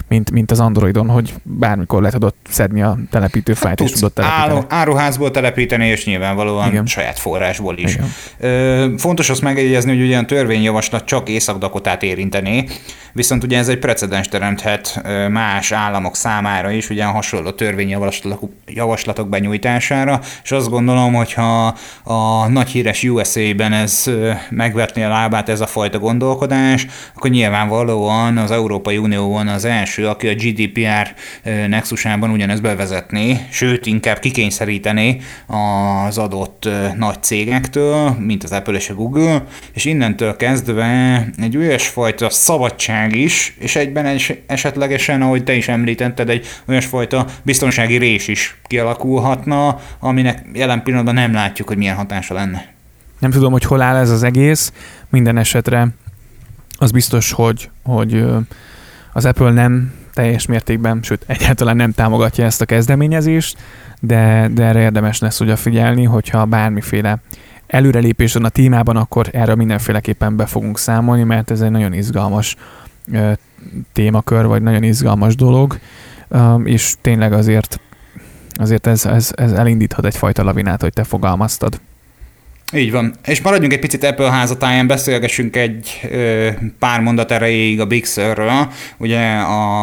mint, 0.08 0.30
mint 0.30 0.50
az 0.50 0.60
Androidon, 0.60 1.08
hogy 1.08 1.34
bármikor 1.42 2.02
le 2.02 2.10
tudod 2.10 2.34
szedni 2.48 2.82
a 2.82 2.98
telepítő 3.10 3.54
fájt, 3.54 3.78
hát 3.78 3.88
és 3.88 3.94
tudod 3.94 4.12
telepíteni. 4.12 4.54
Áru, 4.54 4.64
áruházból 4.68 5.30
telepíteni, 5.30 5.86
és 5.86 6.04
nyilvánvalóan 6.04 6.68
Igen. 6.68 6.86
saját 6.86 7.18
forrásból 7.18 7.76
is. 7.78 7.98
Igen. 8.40 8.96
Fontos 8.98 9.30
azt 9.30 9.42
megjegyezni, 9.42 9.96
hogy 9.96 10.06
ugyan 10.06 10.26
törvényjavaslat 10.26 11.04
csak 11.04 11.28
Észak-Dakotát 11.28 12.02
érintené, 12.02 12.64
viszont 13.12 13.44
ugye 13.44 13.58
ez 13.58 13.68
egy 13.68 13.78
precedens 13.78 14.28
teremthet 14.28 15.02
más 15.30 15.72
államok 15.72 16.16
számára 16.16 16.70
is, 16.70 16.90
ugye 16.90 17.04
hasonló 17.04 17.50
törvényjavaslatok 17.50 19.28
benyújtására, 19.28 20.20
és 20.42 20.52
azt 20.62 20.70
gondolom, 20.70 21.14
hogyha 21.14 21.76
a 22.02 22.48
nagy 22.48 22.68
híres 22.68 23.02
USA-ben 23.02 23.72
ez 23.72 24.10
megvetné 24.50 25.02
a 25.02 25.08
lábát 25.08 25.48
ez 25.48 25.60
a 25.60 25.66
fajta 25.66 25.98
gondolkodás, 25.98 26.86
akkor 27.14 27.30
nyilvánvalóan 27.30 28.36
az 28.36 28.50
Európai 28.50 28.96
Unióban 28.96 29.48
az 29.48 29.64
első, 29.64 30.06
aki 30.06 30.28
a 30.28 30.34
GDPR 30.34 31.14
nexusában 31.68 32.30
ugyanezt 32.30 32.62
bevezetné, 32.62 33.38
sőt 33.50 33.86
inkább 33.86 34.18
kikényszerítené 34.18 35.16
az 35.46 36.18
adott 36.18 36.68
nagy 36.96 37.22
cégektől, 37.22 38.16
mint 38.18 38.44
az 38.44 38.52
Apple 38.52 38.74
és 38.74 38.90
a 38.90 38.94
Google, 38.94 39.44
és 39.74 39.84
innentől 39.84 40.36
kezdve 40.36 41.24
egy 41.42 41.56
olyasfajta 41.56 42.30
szabadság 42.30 43.16
is, 43.16 43.56
és 43.58 43.76
egyben 43.76 44.06
egy, 44.06 44.42
esetlegesen, 44.46 45.22
ahogy 45.22 45.44
te 45.44 45.54
is 45.54 45.68
említetted, 45.68 46.30
egy 46.30 46.46
olyasfajta 46.68 47.26
biztonsági 47.42 47.96
rés 47.96 48.28
is 48.28 48.56
kialakulhatna, 48.66 49.80
aminek 50.00 50.44
jelen 50.54 50.82
pillanatban 50.82 51.14
nem 51.14 51.32
látjuk, 51.32 51.68
hogy 51.68 51.76
milyen 51.76 51.96
hatása 51.96 52.34
lenne. 52.34 52.72
Nem 53.18 53.30
tudom, 53.30 53.52
hogy 53.52 53.62
hol 53.62 53.82
áll 53.82 53.96
ez 53.96 54.10
az 54.10 54.22
egész. 54.22 54.72
Minden 55.08 55.36
esetre 55.38 55.88
az 56.78 56.90
biztos, 56.90 57.32
hogy, 57.32 57.70
hogy 57.82 58.24
az 59.12 59.24
Apple 59.24 59.50
nem 59.52 59.92
teljes 60.14 60.46
mértékben, 60.46 61.00
sőt 61.02 61.24
egyáltalán 61.26 61.76
nem 61.76 61.92
támogatja 61.92 62.44
ezt 62.44 62.60
a 62.60 62.64
kezdeményezést, 62.64 63.58
de, 64.00 64.48
de 64.52 64.64
erre 64.64 64.80
érdemes 64.80 65.18
lesz 65.18 65.40
ugye 65.40 65.56
figyelni, 65.56 66.04
hogyha 66.04 66.44
bármiféle 66.44 67.18
előrelépés 67.66 68.32
van 68.32 68.44
a 68.44 68.48
témában, 68.48 68.96
akkor 68.96 69.28
erre 69.32 69.54
mindenféleképpen 69.54 70.36
be 70.36 70.46
fogunk 70.46 70.78
számolni, 70.78 71.22
mert 71.22 71.50
ez 71.50 71.60
egy 71.60 71.70
nagyon 71.70 71.92
izgalmas 71.92 72.56
témakör, 73.92 74.46
vagy 74.46 74.62
nagyon 74.62 74.82
izgalmas 74.82 75.34
dolog, 75.34 75.78
és 76.64 76.94
tényleg 77.00 77.32
azért 77.32 77.80
azért 78.54 78.86
ez, 78.86 79.06
ez, 79.06 79.30
ez 79.34 79.52
elindíthat 79.52 80.04
egyfajta 80.04 80.42
lavinát, 80.42 80.80
hogy 80.80 80.92
te 80.92 81.04
fogalmaztad. 81.04 81.80
Így 82.74 82.90
van. 82.90 83.14
És 83.26 83.40
maradjunk 83.40 83.72
egy 83.72 83.78
picit 83.78 84.04
Apple 84.04 84.30
házatáján, 84.30 84.86
beszélgessünk 84.86 85.56
egy 85.56 86.00
ö, 86.10 86.48
pár 86.78 87.00
mondat 87.00 87.30
erejéig 87.30 87.80
a 87.80 87.86
Big 87.86 88.06
Sur-ről, 88.06 88.68
ugye 88.96 89.20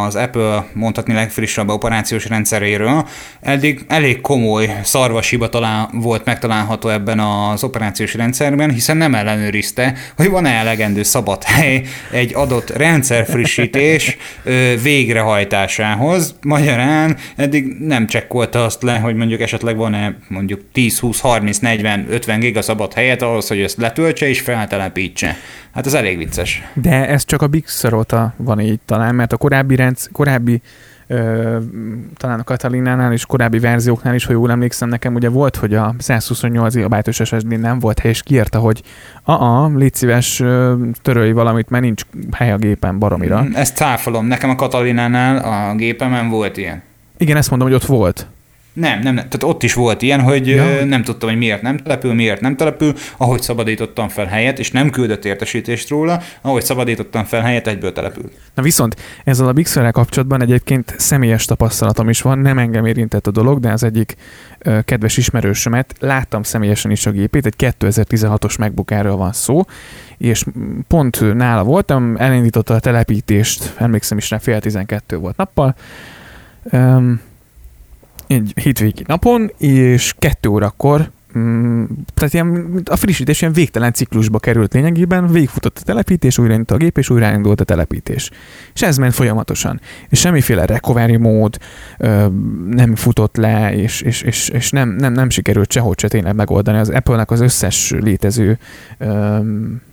az 0.05 0.15
Apple 0.15 0.65
mondhatni 0.73 1.13
legfrissebb 1.13 1.69
operációs 1.69 2.27
rendszeréről. 2.27 3.07
Eddig 3.41 3.85
elég 3.87 4.21
komoly 4.21 4.79
szarvasiba 4.83 5.49
talán 5.49 5.89
volt 5.93 6.25
megtalálható 6.25 6.89
ebben 6.89 7.19
az 7.19 7.63
operációs 7.63 8.13
rendszerben, 8.13 8.71
hiszen 8.71 8.97
nem 8.97 9.15
ellenőrizte, 9.15 9.93
hogy 10.15 10.29
van-e 10.29 10.51
elegendő 10.51 11.03
szabad 11.03 11.43
hely 11.43 11.81
egy 12.11 12.35
adott 12.35 12.69
rendszerfrissítés 12.69 14.17
ö, 14.43 14.73
végrehajtásához. 14.83 16.35
Magyarán 16.41 17.17
eddig 17.35 17.65
nem 17.79 18.07
csekkolta 18.07 18.63
azt 18.63 18.83
le, 18.83 18.97
hogy 18.97 19.15
mondjuk 19.15 19.41
esetleg 19.41 19.77
van-e 19.77 20.15
mondjuk 20.27 20.61
10, 20.71 20.99
20, 20.99 21.19
30, 21.19 21.57
40, 21.57 22.05
50 22.09 22.39
giga 22.39 22.61
szabad 22.79 22.93
helyet 22.93 23.21
ahhoz, 23.21 23.47
hogy 23.47 23.59
ezt 23.61 23.77
letöltse 23.77 24.27
és 24.27 24.41
feltelepítse. 24.41 25.35
Hát 25.73 25.85
ez 25.85 25.93
elég 25.93 26.17
vicces. 26.17 26.63
De 26.73 27.07
ez 27.07 27.25
csak 27.25 27.41
a 27.41 27.47
Big 27.47 27.67
Sur 27.67 27.93
óta 27.93 28.33
van 28.37 28.59
így 28.59 28.79
talán, 28.85 29.15
mert 29.15 29.33
a 29.33 29.37
korábbi, 29.37 29.75
rendsz, 29.75 30.09
korábbi 30.11 30.61
ö, 31.07 31.57
talán 32.17 32.39
a 32.39 32.43
Katalinánál 32.43 33.13
és 33.13 33.25
korábbi 33.25 33.59
verzióknál 33.59 34.15
is, 34.15 34.25
ha 34.25 34.31
jól 34.31 34.51
emlékszem, 34.51 34.89
nekem 34.89 35.13
ugye 35.13 35.29
volt, 35.29 35.55
hogy 35.55 35.73
a 35.73 35.95
128 35.97 36.75
GB-os 36.75 37.15
SSD 37.15 37.59
nem 37.59 37.79
volt 37.79 37.99
hely, 37.99 38.11
és 38.11 38.23
kiírta, 38.23 38.59
hogy 38.59 38.81
a 39.23 39.67
légy 39.67 39.93
szíves, 39.93 40.43
törölj 41.01 41.31
valamit, 41.31 41.69
mert 41.69 41.83
nincs 41.83 42.03
hely 42.31 42.51
a 42.51 42.57
gépen 42.57 42.99
baromira. 42.99 43.45
Ezt 43.53 43.75
cáfolom. 43.75 44.25
Nekem 44.25 44.49
a 44.49 44.55
Katalinánál 44.55 45.37
a 45.37 45.75
gépemen 45.75 46.29
volt 46.29 46.57
ilyen. 46.57 46.81
Igen, 47.17 47.37
ezt 47.37 47.49
mondom, 47.49 47.67
hogy 47.67 47.77
ott 47.77 47.85
volt. 47.85 48.27
Nem, 48.79 48.99
nem, 48.99 49.13
nem. 49.13 49.29
Tehát 49.29 49.43
ott 49.43 49.63
is 49.63 49.73
volt 49.73 50.01
ilyen, 50.01 50.21
hogy 50.21 50.47
ja. 50.47 50.85
nem 50.85 51.03
tudtam, 51.03 51.29
hogy 51.29 51.37
miért 51.37 51.61
nem 51.61 51.77
települ, 51.77 52.13
miért 52.13 52.41
nem 52.41 52.55
települ, 52.55 52.93
ahogy 53.17 53.41
szabadítottam 53.41 54.07
fel 54.07 54.25
helyet, 54.25 54.59
és 54.59 54.71
nem 54.71 54.89
küldött 54.89 55.25
értesítést 55.25 55.89
róla, 55.89 56.21
ahogy 56.41 56.63
szabadítottam 56.63 57.23
fel 57.23 57.41
helyet, 57.41 57.67
egyből 57.67 57.93
települ. 57.93 58.31
Na 58.53 58.61
viszont 58.61 58.95
ezzel 59.23 59.47
a 59.47 59.53
big 59.53 59.67
kapcsolatban 59.91 60.41
egyébként 60.41 60.93
személyes 60.97 61.45
tapasztalatom 61.45 62.09
is 62.09 62.21
van, 62.21 62.39
nem 62.39 62.57
engem 62.57 62.85
érintett 62.85 63.27
a 63.27 63.31
dolog, 63.31 63.59
de 63.59 63.71
az 63.71 63.83
egyik 63.83 64.15
ö, 64.59 64.79
kedves 64.81 65.17
ismerősömet 65.17 65.95
láttam 65.99 66.43
személyesen 66.43 66.91
is 66.91 67.05
a 67.05 67.11
gépét, 67.11 67.45
egy 67.45 67.73
2016-os 67.79 68.59
MacBook 68.59 68.89
van 69.17 69.33
szó, 69.33 69.61
és 70.17 70.43
pont 70.87 71.33
nála 71.33 71.63
voltam, 71.63 72.15
elindította 72.17 72.73
a 72.73 72.79
telepítést, 72.79 73.73
emlékszem 73.77 74.17
is 74.17 74.29
rá, 74.29 74.37
fél 74.37 74.59
12 74.59 75.17
volt 75.17 75.37
nappal, 75.37 75.75
egy 78.29 78.51
hétvégi 78.55 79.03
napon, 79.07 79.51
és 79.57 80.13
kettő 80.19 80.49
órakor 80.49 81.11
Mm, 81.37 81.83
tehát 82.13 82.33
ilyen, 82.33 82.81
a 82.85 82.95
frissítés 82.95 83.41
ilyen 83.41 83.53
végtelen 83.53 83.93
ciklusba 83.93 84.39
került 84.39 84.73
lényegében, 84.73 85.27
végigfutott 85.27 85.77
a 85.77 85.83
telepítés, 85.85 86.37
újraindult 86.37 86.71
a 86.71 86.77
gép, 86.77 86.97
és 86.97 87.09
újraindult 87.09 87.61
a 87.61 87.63
telepítés. 87.63 88.29
És 88.73 88.81
ez 88.81 88.97
ment 88.97 89.13
folyamatosan. 89.13 89.79
És 90.09 90.19
semmiféle 90.19 90.65
recovery 90.65 91.17
mód 91.17 91.57
ö, 91.97 92.25
nem 92.69 92.95
futott 92.95 93.35
le, 93.35 93.73
és, 93.75 94.01
és, 94.01 94.21
és, 94.21 94.49
és 94.49 94.69
nem, 94.69 94.89
nem, 94.89 95.13
nem 95.13 95.29
sikerült 95.29 95.71
sehogy 95.71 95.99
se 95.99 96.07
tényleg 96.07 96.35
megoldani. 96.35 96.77
Az 96.77 96.89
Apple-nek 96.89 97.31
az 97.31 97.39
összes 97.39 97.93
létező 97.99 98.57
ö, 98.97 99.37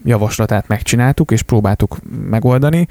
javaslatát 0.05 0.69
megcsináltuk, 0.69 1.31
és 1.31 1.43
próbáltuk 1.43 1.97
megoldani. 2.31 2.87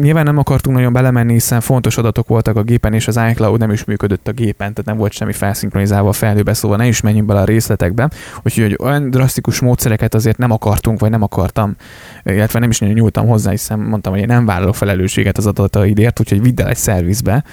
Nyilván 0.00 0.24
nem 0.24 0.38
akartunk 0.38 0.76
nagyon 0.76 0.92
belemenni, 0.92 1.32
hiszen 1.32 1.60
fontos 1.60 1.96
adatok 1.96 2.28
voltak 2.28 2.56
a 2.56 2.62
gépen, 2.62 2.92
és 2.92 3.08
az 3.08 3.20
iCloud 3.30 3.58
nem 3.58 3.70
is 3.70 3.84
működött 3.84 4.28
a 4.28 4.32
gépen, 4.32 4.56
tehát 4.56 4.84
nem 4.84 4.96
volt 4.96 5.12
semmi 5.12 5.32
felszinkronizálva 5.32 6.08
a 6.08 6.12
felhőbe, 6.12 6.54
szóval 6.54 6.76
ne 6.76 6.86
is 6.86 7.00
menjünk 7.00 7.26
bele 7.26 7.40
a 7.40 7.44
részlet 7.44 7.73
részletekbe, 7.74 8.10
úgyhogy 8.42 8.76
olyan 8.80 9.10
drasztikus 9.10 9.60
módszereket 9.60 10.14
azért 10.14 10.38
nem 10.38 10.50
akartunk, 10.50 11.00
vagy 11.00 11.10
nem 11.10 11.22
akartam, 11.22 11.76
illetve 12.22 12.58
nem 12.58 12.70
is 12.70 12.78
nagyon 12.78 12.94
nyúltam 12.94 13.26
hozzá, 13.26 13.50
hiszen 13.50 13.78
mondtam, 13.78 14.12
hogy 14.12 14.20
én 14.20 14.26
nem 14.26 14.46
vállalok 14.46 14.74
felelősséget 14.74 15.38
az 15.38 15.46
adataidért, 15.46 16.20
úgyhogy 16.20 16.42
vidd 16.42 16.60
el 16.60 16.68
egy 16.68 16.76
szervizbe, 16.76 17.44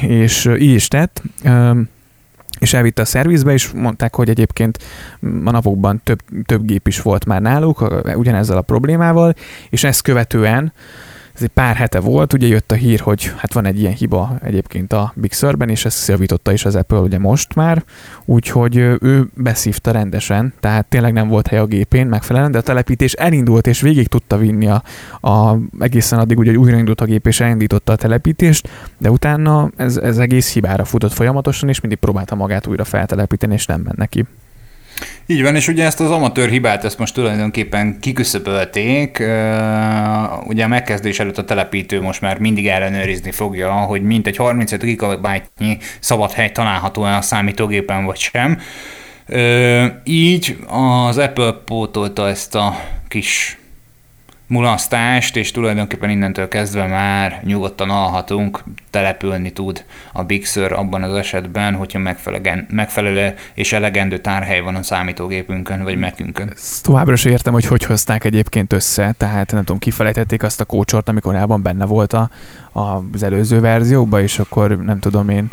és 0.00 0.50
így 0.58 0.74
is 0.74 0.88
tett. 0.88 1.22
És 2.58 2.74
elvitte 2.74 3.02
a 3.02 3.04
szervizbe, 3.04 3.52
és 3.52 3.70
mondták, 3.70 4.14
hogy 4.14 4.28
egyébként 4.28 4.78
a 5.44 5.50
napokban 5.50 6.00
több, 6.04 6.20
több 6.46 6.64
gép 6.64 6.86
is 6.86 7.02
volt 7.02 7.24
már 7.24 7.40
náluk, 7.40 8.04
ugyanezzel 8.14 8.56
a 8.56 8.62
problémával, 8.62 9.34
és 9.70 9.84
ezt 9.84 10.02
követően 10.02 10.72
ez 11.34 11.42
egy 11.42 11.48
pár 11.48 11.76
hete 11.76 12.00
volt, 12.00 12.32
ugye 12.32 12.46
jött 12.46 12.72
a 12.72 12.74
hír, 12.74 13.00
hogy 13.00 13.32
hát 13.36 13.52
van 13.52 13.66
egy 13.66 13.80
ilyen 13.80 13.92
hiba 13.92 14.38
egyébként 14.42 14.92
a 14.92 15.12
Big 15.16 15.32
Sur-ben, 15.32 15.68
és 15.68 15.84
ezt 15.84 16.08
javította 16.08 16.52
is 16.52 16.64
az 16.64 16.74
Apple 16.74 16.98
ugye 16.98 17.18
most 17.18 17.54
már, 17.54 17.84
úgyhogy 18.24 18.76
ő 18.76 19.28
beszívta 19.34 19.90
rendesen, 19.90 20.52
tehát 20.60 20.86
tényleg 20.86 21.12
nem 21.12 21.28
volt 21.28 21.46
hely 21.46 21.58
a 21.58 21.66
gépén 21.66 22.06
megfelelően, 22.06 22.52
de 22.52 22.58
a 22.58 22.62
telepítés 22.62 23.12
elindult, 23.12 23.66
és 23.66 23.80
végig 23.80 24.06
tudta 24.06 24.36
vinni 24.36 24.66
a, 24.66 24.82
a 25.28 25.56
egészen 25.78 26.18
addig, 26.18 26.38
ugye, 26.38 26.50
hogy 26.50 26.60
újraindult 26.60 27.00
a 27.00 27.04
gép, 27.04 27.26
és 27.26 27.40
elindította 27.40 27.92
a 27.92 27.96
telepítést, 27.96 28.68
de 28.98 29.10
utána 29.10 29.70
ez, 29.76 29.96
ez 29.96 30.18
egész 30.18 30.52
hibára 30.52 30.84
futott 30.84 31.12
folyamatosan, 31.12 31.68
és 31.68 31.80
mindig 31.80 31.98
próbálta 31.98 32.34
magát 32.34 32.66
újra 32.66 32.84
feltelepíteni, 32.84 33.54
és 33.54 33.66
nem 33.66 33.80
ment 33.80 33.96
neki. 33.96 34.24
Így 35.26 35.42
van, 35.42 35.56
és 35.56 35.68
ugye 35.68 35.84
ezt 35.84 36.00
az 36.00 36.10
amatőr 36.10 36.48
hibát 36.48 36.84
ezt 36.84 36.98
most 36.98 37.14
tulajdonképpen 37.14 37.98
kiküszöbölték. 38.00 39.18
Ugye 40.46 40.64
a 40.64 40.68
megkezdés 40.68 41.18
előtt 41.18 41.38
a 41.38 41.44
telepítő 41.44 42.00
most 42.00 42.20
már 42.20 42.38
mindig 42.38 42.68
ellenőrizni 42.68 43.30
fogja, 43.30 43.72
hogy 43.72 44.02
mintegy 44.02 44.36
35 44.36 44.82
GB-nyi 44.82 45.78
szabad 46.00 46.32
hely 46.32 46.52
található 46.52 47.02
a 47.02 47.20
számítógépen 47.20 48.04
vagy 48.04 48.18
sem. 48.18 48.58
Így 50.04 50.56
az 50.66 51.18
Apple 51.18 51.52
pótolta 51.64 52.28
ezt 52.28 52.54
a 52.54 52.80
kis 53.08 53.58
mulasztást, 54.50 55.36
és 55.36 55.50
tulajdonképpen 55.50 56.10
innentől 56.10 56.48
kezdve 56.48 56.86
már 56.86 57.40
nyugodtan 57.44 57.90
alhatunk, 57.90 58.64
települni 58.90 59.50
tud 59.50 59.84
a 60.12 60.22
Big 60.22 60.46
Sur 60.46 60.72
abban 60.72 61.02
az 61.02 61.14
esetben, 61.14 61.74
hogyha 61.74 62.14
megfelelő 62.68 63.34
és 63.54 63.72
elegendő 63.72 64.18
tárhely 64.18 64.60
van 64.60 64.74
a 64.74 64.82
számítógépünkön 64.82 65.82
vagy 65.82 65.98
mekünkön. 65.98 66.52
továbbra 66.82 67.12
is 67.12 67.24
értem, 67.24 67.52
hogy 67.52 67.64
hogy 67.64 67.84
hozták 67.84 68.24
egyébként 68.24 68.72
össze, 68.72 69.14
tehát 69.16 69.52
nem 69.52 69.64
tudom, 69.64 69.78
kifelejtették 69.78 70.42
azt 70.42 70.60
a 70.60 70.64
kócsort, 70.64 71.08
amikor 71.08 71.34
elban 71.34 71.62
benne 71.62 71.84
volt 71.84 72.12
a, 72.12 72.30
az 72.72 73.22
előző 73.22 73.60
verzióban, 73.60 74.20
és 74.20 74.38
akkor 74.38 74.78
nem 74.78 74.98
tudom 74.98 75.28
én 75.28 75.48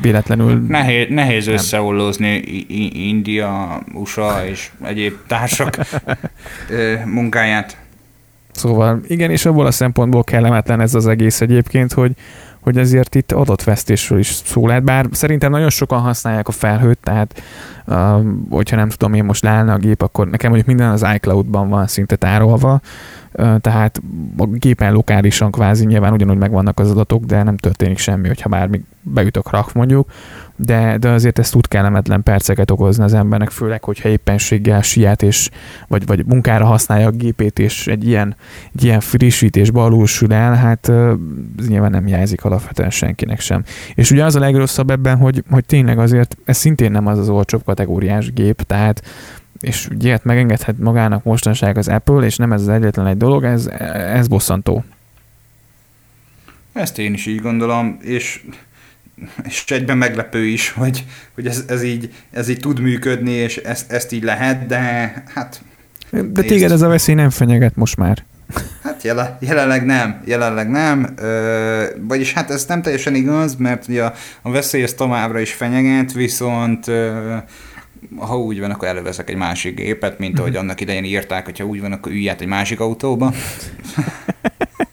véletlenül... 0.00 0.64
Nehéz, 0.68 1.06
nehéz 1.08 1.46
összeollózni 1.46 2.34
India, 3.08 3.82
USA 3.94 4.46
és 4.46 4.70
egyéb 4.82 5.14
társak 5.26 5.78
munkáját. 7.04 7.82
Szóval 8.54 9.00
igen, 9.06 9.30
és 9.30 9.46
abból 9.46 9.66
a 9.66 9.70
szempontból 9.70 10.24
kellemetlen 10.24 10.80
ez 10.80 10.94
az 10.94 11.06
egész 11.06 11.40
egyébként, 11.40 11.92
hogy, 11.92 12.12
hogy 12.60 12.78
ezért 12.78 13.14
itt 13.14 13.32
adatvesztésről 13.32 14.18
is 14.18 14.26
szó 14.26 14.66
lehet, 14.66 14.82
bár 14.82 15.06
szerintem 15.10 15.50
nagyon 15.50 15.70
sokan 15.70 16.00
használják 16.00 16.48
a 16.48 16.52
felhőt, 16.52 16.98
tehát 16.98 17.42
uh, 17.86 17.96
hogyha 18.50 18.76
nem 18.76 18.88
tudom 18.88 19.14
én 19.14 19.24
most 19.24 19.42
leállna 19.42 19.72
a 19.72 19.76
gép, 19.78 20.02
akkor 20.02 20.28
nekem 20.28 20.50
mondjuk 20.50 20.76
minden 20.76 20.92
az 20.92 21.06
iCloud-ban 21.14 21.68
van 21.68 21.86
szinte 21.86 22.16
tárolva, 22.16 22.80
uh, 23.32 23.56
tehát 23.58 24.02
a 24.36 24.46
gépen 24.46 24.92
lokálisan 24.92 25.50
kvázi 25.50 25.84
nyilván 25.84 26.12
ugyanúgy 26.12 26.38
megvannak 26.38 26.80
az 26.80 26.90
adatok, 26.90 27.24
de 27.24 27.42
nem 27.42 27.56
történik 27.56 27.98
semmi, 27.98 28.26
hogyha 28.26 28.48
bármi 28.48 28.84
beütök 29.04 29.50
rak 29.50 29.72
mondjuk, 29.72 30.10
de, 30.56 30.98
de 30.98 31.08
azért 31.08 31.38
ez 31.38 31.50
tud 31.50 31.68
kellemetlen 31.68 32.22
perceket 32.22 32.70
okozni 32.70 33.04
az 33.04 33.14
embernek, 33.14 33.50
főleg, 33.50 33.84
hogyha 33.84 34.08
éppenséggel 34.08 34.82
siet, 34.82 35.22
és, 35.22 35.50
vagy, 35.88 36.06
vagy 36.06 36.24
munkára 36.26 36.64
használja 36.64 37.06
a 37.06 37.10
gépét, 37.10 37.58
és 37.58 37.86
egy 37.86 38.06
ilyen, 38.06 38.36
egy 38.74 38.84
ilyen 38.84 39.00
frissítés 39.00 39.70
balúsul 39.70 40.32
el, 40.32 40.54
hát 40.54 40.88
ez 41.58 41.68
nyilván 41.68 41.90
nem 41.90 42.06
jelzik 42.06 42.44
alapvetően 42.44 42.90
senkinek 42.90 43.40
sem. 43.40 43.62
És 43.94 44.10
ugye 44.10 44.24
az 44.24 44.34
a 44.34 44.40
legrosszabb 44.40 44.90
ebben, 44.90 45.16
hogy, 45.16 45.44
hogy 45.50 45.64
tényleg 45.64 45.98
azért 45.98 46.36
ez 46.44 46.56
szintén 46.56 46.90
nem 46.90 47.06
az 47.06 47.18
az 47.18 47.28
olcsóbb 47.28 47.64
kategóriás 47.64 48.32
gép, 48.32 48.62
tehát 48.62 49.02
és 49.60 49.88
ilyet 50.00 50.24
megengedhet 50.24 50.78
magának 50.78 51.24
mostanság 51.24 51.78
az 51.78 51.88
Apple, 51.88 52.24
és 52.24 52.36
nem 52.36 52.52
ez 52.52 52.60
az 52.60 52.68
egyetlen 52.68 53.06
egy 53.06 53.16
dolog, 53.16 53.44
ez, 53.44 53.66
ez 53.92 54.28
bosszantó. 54.28 54.84
Ezt 56.72 56.98
én 56.98 57.12
is 57.12 57.26
így 57.26 57.40
gondolom, 57.40 57.98
és 58.00 58.44
és 59.48 59.64
egyben 59.66 59.96
meglepő 59.96 60.44
is, 60.44 60.70
hogy, 60.70 61.04
hogy 61.34 61.46
ez, 61.46 61.64
ez, 61.68 61.82
így, 61.82 62.12
ez 62.30 62.48
így 62.48 62.60
tud 62.60 62.80
működni, 62.80 63.30
és 63.30 63.56
ezt, 63.56 63.92
ezt 63.92 64.12
így 64.12 64.22
lehet, 64.22 64.66
de 64.66 64.78
hát... 65.34 65.62
De 66.10 66.20
nézd. 66.20 66.46
téged 66.46 66.70
ez 66.70 66.82
a 66.82 66.88
veszély 66.88 67.14
nem 67.14 67.30
fenyeget 67.30 67.76
most 67.76 67.96
már. 67.96 68.24
Hát 68.82 69.02
jelen, 69.02 69.36
jelenleg 69.40 69.84
nem, 69.84 70.22
jelenleg 70.24 70.70
nem, 70.70 71.14
ö, 71.16 71.84
vagyis 72.00 72.32
hát 72.32 72.50
ez 72.50 72.64
nem 72.64 72.82
teljesen 72.82 73.14
igaz, 73.14 73.56
mert 73.56 73.88
ugye 73.88 74.04
a, 74.04 74.14
a 74.42 74.50
veszély 74.50 74.82
ez 74.82 74.92
továbbra 74.92 75.40
is 75.40 75.52
fenyeget, 75.52 76.12
viszont 76.12 76.88
ö, 76.88 77.36
ha 78.18 78.38
úgy 78.38 78.60
van, 78.60 78.70
akkor 78.70 78.88
előveszek 78.88 79.30
egy 79.30 79.36
másik 79.36 79.74
gépet, 79.74 80.18
mint 80.18 80.38
ahogy 80.38 80.50
mhm. 80.50 80.60
annak 80.60 80.80
idején 80.80 81.04
írták, 81.04 81.44
hogyha 81.44 81.64
úgy 81.64 81.80
van, 81.80 81.92
akkor 81.92 82.12
ülj 82.12 82.30
át 82.30 82.40
egy 82.40 82.46
másik 82.46 82.80
autóba. 82.80 83.32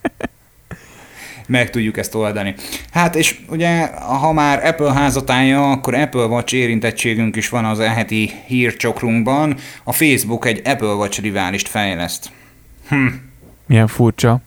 meg 1.52 1.70
tudjuk 1.70 1.98
ezt 1.98 2.16
oldani. 2.16 2.56
Hát 2.92 3.16
és 3.16 3.40
ugye, 3.50 3.86
ha 3.96 4.32
már 4.32 4.66
Apple 4.66 4.94
házatája, 4.94 5.72
akkor 5.72 5.94
Apple 5.94 6.26
Watch 6.26 6.54
érintettségünk 6.54 7.36
is 7.36 7.50
van 7.50 7.66
az 7.66 7.80
eheti 7.80 8.32
hírcsokrunkban. 8.46 9.56
A 9.84 9.92
Facebook 9.92 10.46
egy 10.46 10.62
Apple 10.66 10.94
Watch 10.94 11.22
riválist 11.22 11.68
fejleszt. 11.68 12.32
Hm. 12.88 13.06
Milyen 13.66 13.88
furcsa, 13.88 14.40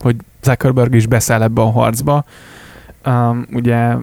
hogy 0.00 0.16
Zuckerberg 0.42 0.94
is 0.94 1.06
beszáll 1.06 1.42
ebbe 1.42 1.60
a 1.60 1.70
harcba. 1.70 2.24
Um, 3.06 3.46
ugye 3.52 3.94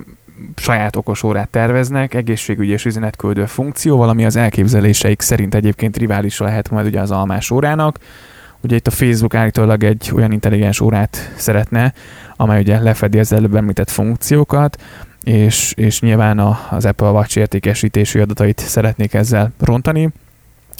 saját 0.55 0.95
okos 0.95 1.23
órát 1.23 1.49
terveznek, 1.49 2.13
egészségügyi 2.13 2.71
és 2.71 2.85
üzenetküldő 2.85 3.45
funkció, 3.45 3.97
valami 3.97 4.25
az 4.25 4.35
elképzeléseik 4.35 5.21
szerint 5.21 5.55
egyébként 5.55 5.97
rivális 5.97 6.39
lehet 6.39 6.69
majd 6.69 6.85
ugye 6.85 6.99
az 6.99 7.11
almás 7.11 7.51
órának. 7.51 7.99
Ugye 8.63 8.75
itt 8.75 8.87
a 8.87 8.91
Facebook 8.91 9.35
állítólag 9.35 9.83
egy 9.83 10.11
olyan 10.15 10.31
intelligens 10.31 10.79
órát 10.79 11.31
szeretne, 11.35 11.93
amely 12.35 12.59
ugye 12.59 12.79
lefedi 12.79 13.19
az 13.19 13.31
előbb 13.31 13.55
említett 13.55 13.89
funkciókat, 13.89 14.81
és, 15.23 15.73
és 15.77 16.01
nyilván 16.01 16.39
a, 16.39 16.59
az 16.69 16.85
Apple 16.85 17.09
Watch 17.09 17.37
értékesítési 17.37 18.19
adatait 18.19 18.59
szeretnék 18.59 19.13
ezzel 19.13 19.51
rontani. 19.59 20.09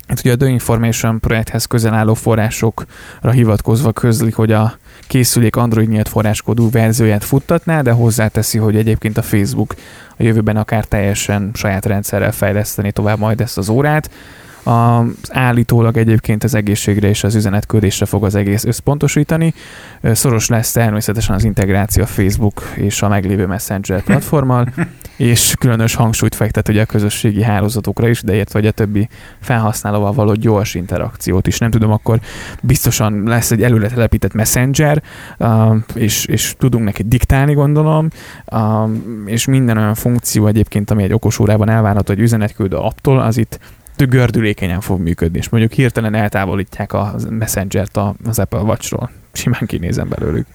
Hát 0.07 0.19
ugye 0.19 0.31
a 0.31 0.37
The 0.37 0.47
Information 0.47 1.19
projekthez 1.19 1.65
közel 1.65 1.93
álló 1.93 2.13
forrásokra 2.13 3.31
hivatkozva 3.31 3.91
közlik, 3.91 4.35
hogy 4.35 4.51
a 4.51 4.77
készülék 5.07 5.55
Android 5.55 5.89
nyílt 5.89 6.07
forráskódú 6.07 6.69
verzióját 6.69 7.23
futtatná, 7.23 7.81
de 7.81 7.91
hozzáteszi, 7.91 8.57
hogy 8.57 8.75
egyébként 8.75 9.17
a 9.17 9.21
Facebook 9.21 9.75
a 10.17 10.23
jövőben 10.23 10.57
akár 10.57 10.85
teljesen 10.85 11.51
saját 11.53 11.85
rendszerrel 11.85 12.31
fejleszteni 12.31 12.91
tovább 12.91 13.19
majd 13.19 13.41
ezt 13.41 13.57
az 13.57 13.69
órát, 13.69 14.09
az 14.63 15.29
állítólag 15.29 15.97
egyébként 15.97 16.43
az 16.43 16.55
egészségre 16.55 17.07
és 17.07 17.23
az 17.23 17.35
üzenetküldésre 17.35 18.05
fog 18.05 18.25
az 18.25 18.35
egész 18.35 18.63
összpontosítani. 18.63 19.53
Szoros 20.01 20.47
lesz 20.47 20.71
természetesen 20.71 21.35
az 21.35 21.43
integráció 21.43 22.03
a 22.03 22.05
Facebook 22.05 22.63
és 22.75 23.01
a 23.01 23.07
meglévő 23.07 23.45
Messenger 23.45 24.03
platformmal, 24.11 24.73
és 25.15 25.55
különös 25.59 25.95
hangsúlyt 25.95 26.35
fektet 26.35 26.69
ugye 26.69 26.81
a 26.81 26.85
közösségi 26.85 27.43
hálózatokra 27.43 28.07
is, 28.07 28.21
de 28.21 28.33
értve, 28.33 28.59
hogy 28.59 28.67
a 28.67 28.71
többi 28.71 29.09
felhasználóval 29.39 30.13
való 30.13 30.33
gyors 30.33 30.75
interakciót 30.75 31.47
is. 31.47 31.57
Nem 31.57 31.71
tudom, 31.71 31.91
akkor 31.91 32.19
biztosan 32.61 33.23
lesz 33.23 33.51
egy 33.51 33.63
előre 33.63 33.87
telepített 33.87 34.33
Messenger, 34.33 35.01
és, 35.93 36.25
és 36.25 36.55
tudunk 36.57 36.85
neki 36.85 37.03
diktálni, 37.03 37.53
gondolom, 37.53 38.07
és 39.25 39.45
minden 39.45 39.77
olyan 39.77 39.95
funkció 39.95 40.47
egyébként, 40.47 40.91
ami 40.91 41.03
egy 41.03 41.13
okos 41.13 41.39
órában 41.39 41.69
elvárható, 41.69 42.13
hogy 42.13 42.23
üzenetküldő 42.23 42.75
apptól, 42.75 43.19
az 43.19 43.37
itt 43.37 43.59
gördülékenyen 44.05 44.81
fog 44.81 44.99
működni, 44.99 45.37
és 45.37 45.49
mondjuk 45.49 45.73
hirtelen 45.73 46.13
eltávolítják 46.13 46.93
a 46.93 47.15
Messenger-t 47.29 47.99
az 48.25 48.39
Apple 48.39 48.59
Watch-ról. 48.59 49.11
Simán 49.33 49.65
kinézem 49.65 50.09
belőlük. 50.09 50.47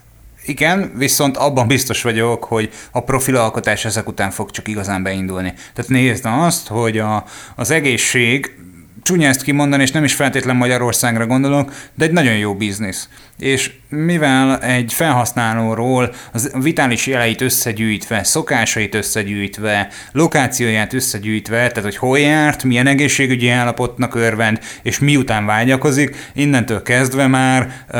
Igen, 0.47 0.93
viszont 0.97 1.37
abban 1.37 1.67
biztos 1.67 2.03
vagyok, 2.03 2.45
hogy 2.45 2.71
a 2.91 3.01
profilalkotás 3.01 3.85
ezek 3.85 4.09
után 4.09 4.31
fog 4.31 4.51
csak 4.51 4.69
igazán 4.69 5.03
beindulni. 5.03 5.55
Tehát 5.75 5.91
nézd 5.91 6.25
azt, 6.29 6.69
hogy 6.69 6.99
a, 6.99 7.25
az 7.55 7.71
egészség 7.71 8.59
csúnya 9.07 9.29
ezt 9.29 9.42
kimondani, 9.42 9.83
és 9.83 9.90
nem 9.90 10.05
is 10.05 10.14
feltétlen 10.14 10.57
Magyarországra 10.57 11.27
gondolok, 11.27 11.73
de 11.95 12.05
egy 12.05 12.12
nagyon 12.12 12.37
jó 12.37 12.55
biznisz. 12.55 13.09
És 13.38 13.73
mivel 13.88 14.59
egy 14.59 14.92
felhasználóról 14.92 16.14
az 16.33 16.53
vitális 16.62 17.07
jeleit 17.07 17.40
összegyűjtve, 17.40 18.25
szokásait 18.25 18.95
összegyűjtve, 18.95 19.88
lokációját 20.12 20.92
összegyűjtve, 20.92 21.57
tehát 21.57 21.83
hogy 21.83 21.97
hol 21.97 22.19
járt, 22.19 22.64
milyen 22.64 22.87
egészségügyi 22.87 23.49
állapotnak 23.49 24.14
örvend, 24.14 24.59
és 24.83 24.99
miután 24.99 25.47
vágyakozik, 25.47 26.16
innentől 26.35 26.83
kezdve 26.83 27.27
már 27.27 27.71
ö, 27.90 27.99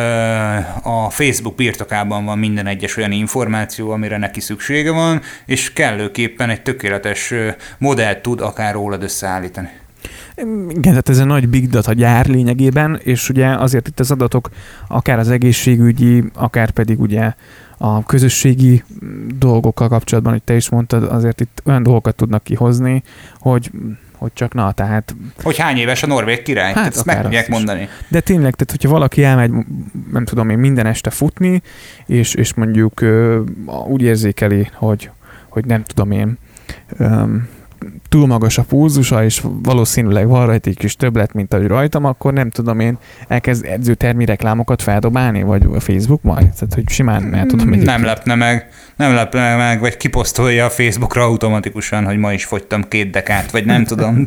a 0.83 1.11
Facebook 1.11 1.55
birtokában 1.55 2.25
van 2.25 2.39
minden 2.39 2.67
egyes 2.67 2.97
olyan 2.97 3.13
információ, 3.13 3.91
amire 3.91 4.19
neki 4.19 4.41
szüksége 4.41 4.91
van, 4.91 5.23
és 5.47 5.73
kellőképpen 5.73 6.51
egy 6.51 6.63
tökéletes 6.63 7.35
modellt 7.79 8.19
tud 8.19 8.41
akár 8.41 8.73
rólad 8.73 9.03
összeállítani. 9.03 9.69
Igen, 10.69 10.83
tehát 10.83 11.09
ez 11.09 11.19
egy 11.19 11.27
nagy 11.27 11.49
big 11.49 11.69
data 11.69 11.93
gyár 11.93 12.27
lényegében, 12.27 13.01
és 13.03 13.29
ugye 13.29 13.47
azért 13.49 13.89
itt 13.89 14.01
az 14.01 14.11
adatok 14.11 14.51
akár 14.89 15.19
az 15.19 15.31
egészségügyi, 15.31 16.25
akár 16.35 16.71
pedig 16.71 17.01
ugye 17.01 17.33
a 17.79 18.05
közösségi 18.05 18.85
dolgokkal 19.39 19.89
kapcsolatban, 19.89 20.33
hogy 20.33 20.43
te 20.43 20.57
is 20.57 20.69
mondtad, 20.69 21.03
azért 21.03 21.41
itt 21.41 21.63
olyan 21.65 21.83
dolgokat 21.83 22.15
tudnak 22.15 22.43
kihozni, 22.43 23.03
hogy 23.39 23.71
hogy 24.19 24.33
csak 24.35 24.55
na, 24.55 24.73
tehát... 24.73 25.17
Hogy 25.43 25.57
hány 25.57 25.77
éves 25.77 26.03
a 26.03 26.07
Norvég 26.07 26.43
király? 26.43 26.73
Hát 26.73 26.87
ezt 26.87 27.05
meg 27.05 27.23
tudják 27.23 27.49
mondani. 27.49 27.89
De 28.09 28.21
tényleg, 28.21 28.55
tehát 28.55 28.71
hogyha 28.71 28.89
valaki 28.89 29.25
elmegy, 29.25 29.51
nem 30.13 30.25
tudom 30.25 30.51
én, 30.51 30.59
minden 30.59 30.87
este 30.87 31.11
futni, 31.11 31.63
és, 32.07 32.35
és 32.35 32.55
mondjuk 32.55 33.05
úgy 33.87 34.03
érzékeli, 34.03 34.71
hogy, 34.75 35.11
hogy 35.49 35.65
nem 35.65 35.83
tudom 35.83 36.11
én, 36.11 36.39
túl 38.17 38.27
magas 38.27 38.59
a 38.59 38.63
pulzusa, 38.63 39.25
és 39.25 39.43
valószínűleg 39.63 40.29
van 40.29 40.47
rajta 40.47 40.71
egy 40.71 40.77
kis 40.77 40.97
többlet, 40.97 41.33
mint 41.33 41.55
ahogy 41.55 41.67
rajtam, 41.67 42.05
akkor 42.05 42.33
nem 42.33 42.51
tudom 42.51 42.81
én 42.81 42.99
elkezd 43.29 43.65
edzőtermi 43.65 44.25
reklámokat 44.25 44.83
feldobálni, 44.83 45.43
vagy 45.43 45.67
a 45.75 45.81
Facebook 45.81 46.23
majd? 46.23 46.49
Tehát, 46.53 46.75
hogy 46.75 46.89
simán 46.89 47.35
el 47.35 47.47
tudom 47.47 47.69
egyébként. 47.69 47.91
Nem 47.91 48.05
lepne 48.05 48.35
meg, 48.35 48.69
nem 48.97 49.15
lepne 49.15 49.57
meg, 49.57 49.81
vagy 49.81 49.97
kiposztolja 49.97 50.65
a 50.65 50.71
Facebookra 50.71 51.23
automatikusan, 51.23 52.05
hogy 52.05 52.17
ma 52.17 52.33
is 52.33 52.45
fogytam 52.45 52.89
két 52.89 53.11
dekát, 53.11 53.51
vagy 53.51 53.65
nem 53.65 53.85
tudom. 53.85 54.27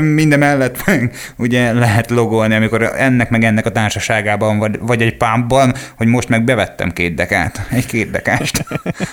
Minden 0.00 0.38
mellett 0.38 0.84
ugye 1.36 1.72
lehet 1.72 2.10
logolni, 2.10 2.54
amikor 2.54 2.82
ennek 2.82 3.30
meg 3.30 3.44
ennek 3.44 3.66
a 3.66 3.72
társaságában, 3.72 4.58
vagy, 4.58 4.78
vagy 4.80 5.02
egy 5.02 5.16
pámpban, 5.16 5.74
hogy 5.96 6.06
most 6.06 6.28
meg 6.28 6.44
bevettem 6.44 6.92
két 6.92 7.14
dekát, 7.14 7.66
egy 7.70 7.86
két 7.86 8.10
dekást. 8.10 8.64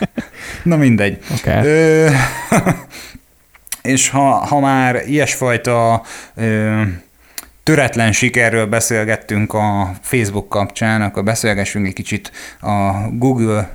Na 0.63 0.75
mindegy. 0.75 1.17
Okay. 1.39 1.65
Ö, 1.65 2.09
és 3.85 4.09
ha, 4.09 4.21
ha 4.21 4.59
már 4.59 5.01
ilyesfajta 5.07 6.01
ö, 6.35 6.81
töretlen 7.63 8.11
sikerről 8.11 8.65
beszélgettünk 8.65 9.53
a 9.53 9.91
Facebook 10.01 10.49
kapcsán, 10.49 11.01
akkor 11.01 11.23
beszélgessünk 11.23 11.87
egy 11.87 11.93
kicsit 11.93 12.31
a 12.61 12.91
Google 13.11 13.69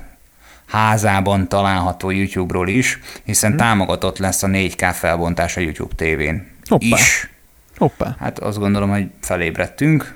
házában 0.67 1.47
található 1.47 2.09
YouTube-ról 2.09 2.67
is, 2.67 2.99
hiszen 3.23 3.49
hmm. 3.49 3.59
támogatott 3.59 4.17
lesz 4.17 4.43
a 4.43 4.47
4K 4.47 4.91
felbontás 4.93 5.57
a 5.57 5.61
YouTube 5.61 5.95
tévén 5.95 6.47
Hoppá. 6.65 6.85
is. 6.85 7.29
Hoppá. 7.77 8.15
Hát 8.19 8.39
azt 8.39 8.57
gondolom, 8.57 8.89
hogy 8.89 9.07
felébredtünk. 9.21 10.15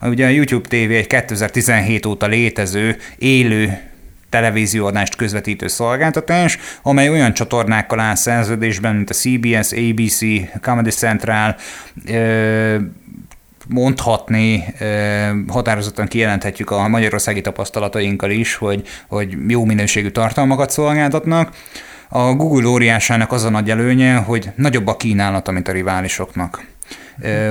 Ugye 0.00 0.26
a 0.26 0.28
YouTube 0.28 0.68
TV 0.68 0.90
egy 0.90 1.06
2017 1.06 2.06
óta 2.06 2.26
létező, 2.26 2.96
élő 3.18 3.91
televízióadást 4.32 5.16
közvetítő 5.16 5.68
szolgáltatás, 5.68 6.58
amely 6.82 7.08
olyan 7.08 7.32
csatornákkal 7.32 8.00
áll 8.00 8.14
szerződésben, 8.14 8.94
mint 8.94 9.10
a 9.10 9.14
CBS, 9.14 9.72
ABC, 9.72 10.18
Comedy 10.60 10.90
Central, 10.90 11.56
mondhatni, 13.68 14.64
határozottan 15.48 16.06
kijelenthetjük 16.06 16.70
a 16.70 16.88
magyarországi 16.88 17.40
tapasztalatainkkal 17.40 18.30
is, 18.30 18.54
hogy, 18.54 18.88
hogy 19.08 19.36
jó 19.48 19.64
minőségű 19.64 20.08
tartalmakat 20.08 20.70
szolgáltatnak. 20.70 21.54
A 22.08 22.32
Google 22.34 22.68
óriásának 22.68 23.32
az 23.32 23.44
a 23.44 23.50
nagy 23.50 23.70
előnye, 23.70 24.14
hogy 24.14 24.50
nagyobb 24.56 24.86
a 24.86 24.96
kínálata, 24.96 25.52
mint 25.52 25.68
a 25.68 25.72
riválisoknak. 25.72 26.71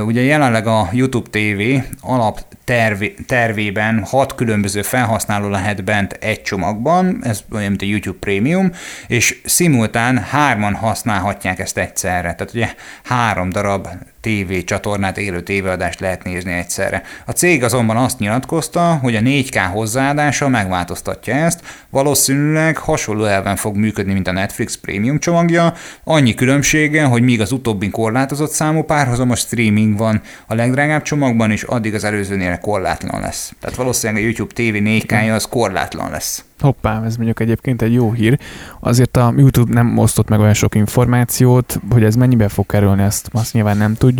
Ugye 0.05 0.21
jelenleg 0.21 0.67
a 0.67 0.89
YouTube 0.91 1.29
TV 1.29 1.83
alap 2.01 2.39
tervé, 2.63 3.15
tervében 3.27 4.03
hat 4.03 4.35
különböző 4.35 4.81
felhasználó 4.81 5.49
lehet 5.49 5.83
bent 5.83 6.13
egy 6.13 6.41
csomagban, 6.41 7.19
ez 7.23 7.43
olyan, 7.51 7.69
mint 7.69 7.81
a 7.81 7.85
YouTube 7.85 8.17
Premium, 8.19 8.71
és 9.07 9.41
szimultán 9.45 10.17
hárman 10.17 10.73
használhatják 10.73 11.59
ezt 11.59 11.77
egyszerre. 11.77 12.33
Tehát 12.33 12.53
ugye 12.53 12.73
három 13.03 13.49
darab 13.49 13.87
TV 14.21 14.53
csatornát, 14.65 15.17
élő 15.17 15.41
tévéadást 15.41 15.99
lehet 15.99 16.23
nézni 16.23 16.51
egyszerre. 16.51 17.03
A 17.25 17.31
cég 17.31 17.63
azonban 17.63 17.97
azt 17.97 18.19
nyilatkozta, 18.19 18.95
hogy 19.01 19.15
a 19.15 19.19
4K 19.19 19.59
hozzáadása 19.71 20.47
megváltoztatja 20.47 21.33
ezt, 21.33 21.61
valószínűleg 21.89 22.77
hasonló 22.77 23.23
elven 23.23 23.55
fog 23.55 23.75
működni, 23.75 24.13
mint 24.13 24.27
a 24.27 24.31
Netflix 24.31 24.77
Premium 24.77 25.19
csomagja, 25.19 25.73
annyi 26.03 26.33
különbsége, 26.33 27.03
hogy 27.03 27.21
míg 27.21 27.41
az 27.41 27.51
utóbbi 27.51 27.89
korlátozott 27.89 28.51
számú 28.51 28.81
párhuzamos 28.83 29.39
streaming 29.39 29.97
van 29.97 30.21
a 30.47 30.53
legdrágább 30.53 31.01
csomagban, 31.01 31.51
és 31.51 31.63
addig 31.63 31.93
az 31.93 32.03
előzőnél 32.03 32.57
korlátlan 32.57 33.21
lesz. 33.21 33.53
Tehát 33.59 33.75
valószínűleg 33.75 34.21
a 34.21 34.25
YouTube 34.25 34.53
TV 34.53 34.75
4K-ja 34.83 35.33
az 35.33 35.45
korlátlan 35.45 36.11
lesz. 36.11 36.43
Hoppá, 36.59 37.03
ez 37.05 37.15
mondjuk 37.15 37.39
egyébként 37.39 37.81
egy 37.81 37.93
jó 37.93 38.11
hír. 38.11 38.39
Azért 38.79 39.17
a 39.17 39.33
YouTube 39.37 39.73
nem 39.73 39.97
osztott 39.97 40.29
meg 40.29 40.39
olyan 40.39 40.53
sok 40.53 40.75
információt, 40.75 41.79
hogy 41.89 42.03
ez 42.03 42.15
mennyibe 42.15 42.47
fog 42.47 42.65
kerülni, 42.65 43.03
ezt 43.03 43.29
azt 43.31 43.53
nyilván 43.53 43.77
nem 43.77 43.93
tudjuk. 43.93 44.10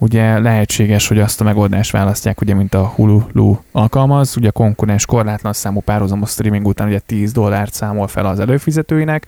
Ugye 0.00 0.38
lehetséges, 0.38 1.08
hogy 1.08 1.18
azt 1.18 1.40
a 1.40 1.44
megoldást 1.44 1.90
választják, 1.90 2.40
ugye, 2.40 2.54
mint 2.54 2.74
a 2.74 2.86
Hulu 2.86 3.56
alkalmaz, 3.72 4.36
ugye 4.36 4.48
a 4.48 4.52
konkurens 4.52 5.06
korlátlan 5.06 5.52
számú 5.52 5.80
párhuzamos 5.80 6.30
streaming 6.30 6.66
után 6.66 6.88
ugye 6.88 6.98
10 6.98 7.32
dollárt 7.32 7.72
számol 7.72 8.08
fel 8.08 8.26
az 8.26 8.40
előfizetőinek. 8.40 9.26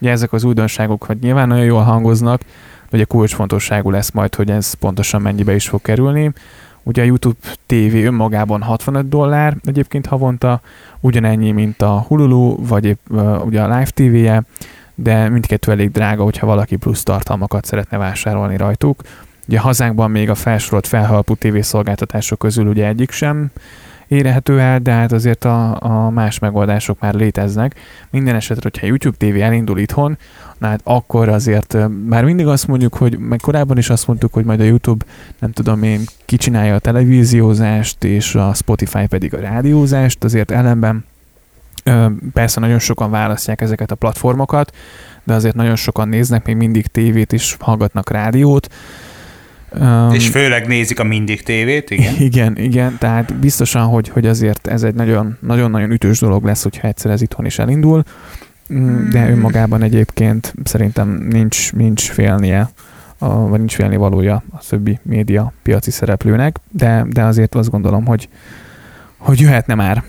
Ugye 0.00 0.10
ezek 0.10 0.32
az 0.32 0.44
újdonságok, 0.44 1.04
hogy 1.04 1.18
nyilván 1.20 1.48
nagyon 1.48 1.64
jól 1.64 1.82
hangoznak, 1.82 2.40
de 2.90 2.96
ugye 2.96 3.04
kulcsfontosságú 3.04 3.90
lesz 3.90 4.10
majd, 4.10 4.34
hogy 4.34 4.50
ez 4.50 4.72
pontosan 4.74 5.22
mennyibe 5.22 5.54
is 5.54 5.68
fog 5.68 5.82
kerülni. 5.82 6.32
Ugye 6.82 7.02
a 7.02 7.04
YouTube 7.04 7.38
TV 7.66 7.94
önmagában 7.94 8.62
65 8.62 9.08
dollár 9.08 9.56
egyébként 9.64 10.06
havonta, 10.06 10.60
ugyanennyi, 11.00 11.50
mint 11.50 11.82
a 11.82 12.04
Hulu, 12.08 12.66
vagy 12.66 12.84
épp, 12.84 12.98
ugye 13.44 13.62
a 13.62 13.68
Live 13.68 13.90
TV-je, 13.94 14.42
de 15.02 15.28
mindkettő 15.28 15.72
elég 15.72 15.90
drága, 15.90 16.22
hogyha 16.22 16.46
valaki 16.46 16.76
plusz 16.76 17.02
tartalmakat 17.02 17.64
szeretne 17.64 17.98
vásárolni 17.98 18.56
rajtuk. 18.56 19.02
Ugye 19.48 19.58
hazánkban 19.58 20.10
még 20.10 20.30
a 20.30 20.34
felsorolt 20.34 20.86
felhalpú 20.86 21.34
tévészolgáltatások 21.34 22.38
közül 22.38 22.66
ugye 22.66 22.86
egyik 22.86 23.10
sem 23.10 23.50
érhető 24.08 24.60
el, 24.60 24.78
de 24.78 24.92
hát 24.92 25.12
azért 25.12 25.44
a, 25.44 25.82
a 25.82 26.10
más 26.10 26.38
megoldások 26.38 27.00
már 27.00 27.14
léteznek. 27.14 27.74
Minden 28.10 28.34
esetre, 28.34 28.62
hogyha 28.62 28.86
YouTube 28.86 29.16
TV 29.16 29.40
elindul 29.42 29.78
itthon, 29.78 30.18
na 30.58 30.66
hát 30.66 30.80
akkor 30.84 31.28
azért 31.28 31.76
már 32.06 32.24
mindig 32.24 32.46
azt 32.46 32.66
mondjuk, 32.66 32.94
hogy 32.94 33.18
meg 33.18 33.38
korábban 33.42 33.78
is 33.78 33.90
azt 33.90 34.06
mondtuk, 34.06 34.32
hogy 34.32 34.44
majd 34.44 34.60
a 34.60 34.64
YouTube, 34.64 35.04
nem 35.38 35.52
tudom 35.52 35.82
én, 35.82 36.00
kicsinálja 36.24 36.74
a 36.74 36.78
televíziózást, 36.78 38.04
és 38.04 38.34
a 38.34 38.54
Spotify 38.54 39.06
pedig 39.06 39.34
a 39.34 39.40
rádiózást, 39.40 40.24
azért 40.24 40.50
ellenben 40.50 41.04
Persze 42.32 42.60
nagyon 42.60 42.78
sokan 42.78 43.10
választják 43.10 43.60
ezeket 43.60 43.90
a 43.90 43.94
platformokat, 43.94 44.76
de 45.24 45.34
azért 45.34 45.54
nagyon 45.54 45.76
sokan 45.76 46.08
néznek 46.08 46.46
még 46.46 46.56
mindig 46.56 46.86
tévét 46.86 47.32
is, 47.32 47.56
hallgatnak 47.60 48.10
rádiót, 48.10 48.68
Um, 49.78 50.12
és 50.12 50.28
főleg 50.28 50.66
nézik 50.66 51.00
a 51.00 51.04
mindig 51.04 51.42
tévét, 51.42 51.90
igen? 51.90 52.14
Igen, 52.28 52.56
igen, 52.58 52.96
tehát 52.98 53.34
biztosan, 53.34 53.86
hogy, 53.86 54.08
hogy 54.08 54.26
azért 54.26 54.66
ez 54.66 54.82
egy 54.82 54.94
nagyon-nagyon 55.40 55.90
ütős 55.90 56.18
dolog 56.18 56.44
lesz, 56.44 56.62
hogyha 56.62 56.88
egyszer 56.88 57.10
ez 57.10 57.22
itthon 57.22 57.46
is 57.46 57.58
elindul, 57.58 58.02
mm, 58.72 59.08
de 59.08 59.20
hmm. 59.20 59.30
önmagában 59.30 59.82
egyébként 59.82 60.54
szerintem 60.64 61.08
nincs, 61.30 61.72
nincs 61.72 62.10
félnie, 62.10 62.70
a, 63.18 63.48
vagy 63.48 63.58
nincs 63.58 63.74
félni 63.74 63.96
valója 63.96 64.42
a 64.52 64.58
többi 64.68 64.98
média 65.02 65.52
piaci 65.62 65.90
szereplőnek, 65.90 66.58
de, 66.70 67.06
de 67.10 67.22
azért 67.22 67.54
azt 67.54 67.70
gondolom, 67.70 68.06
hogy, 68.06 68.28
hogy 69.16 69.40
jöhetne 69.40 69.74
már 69.74 70.02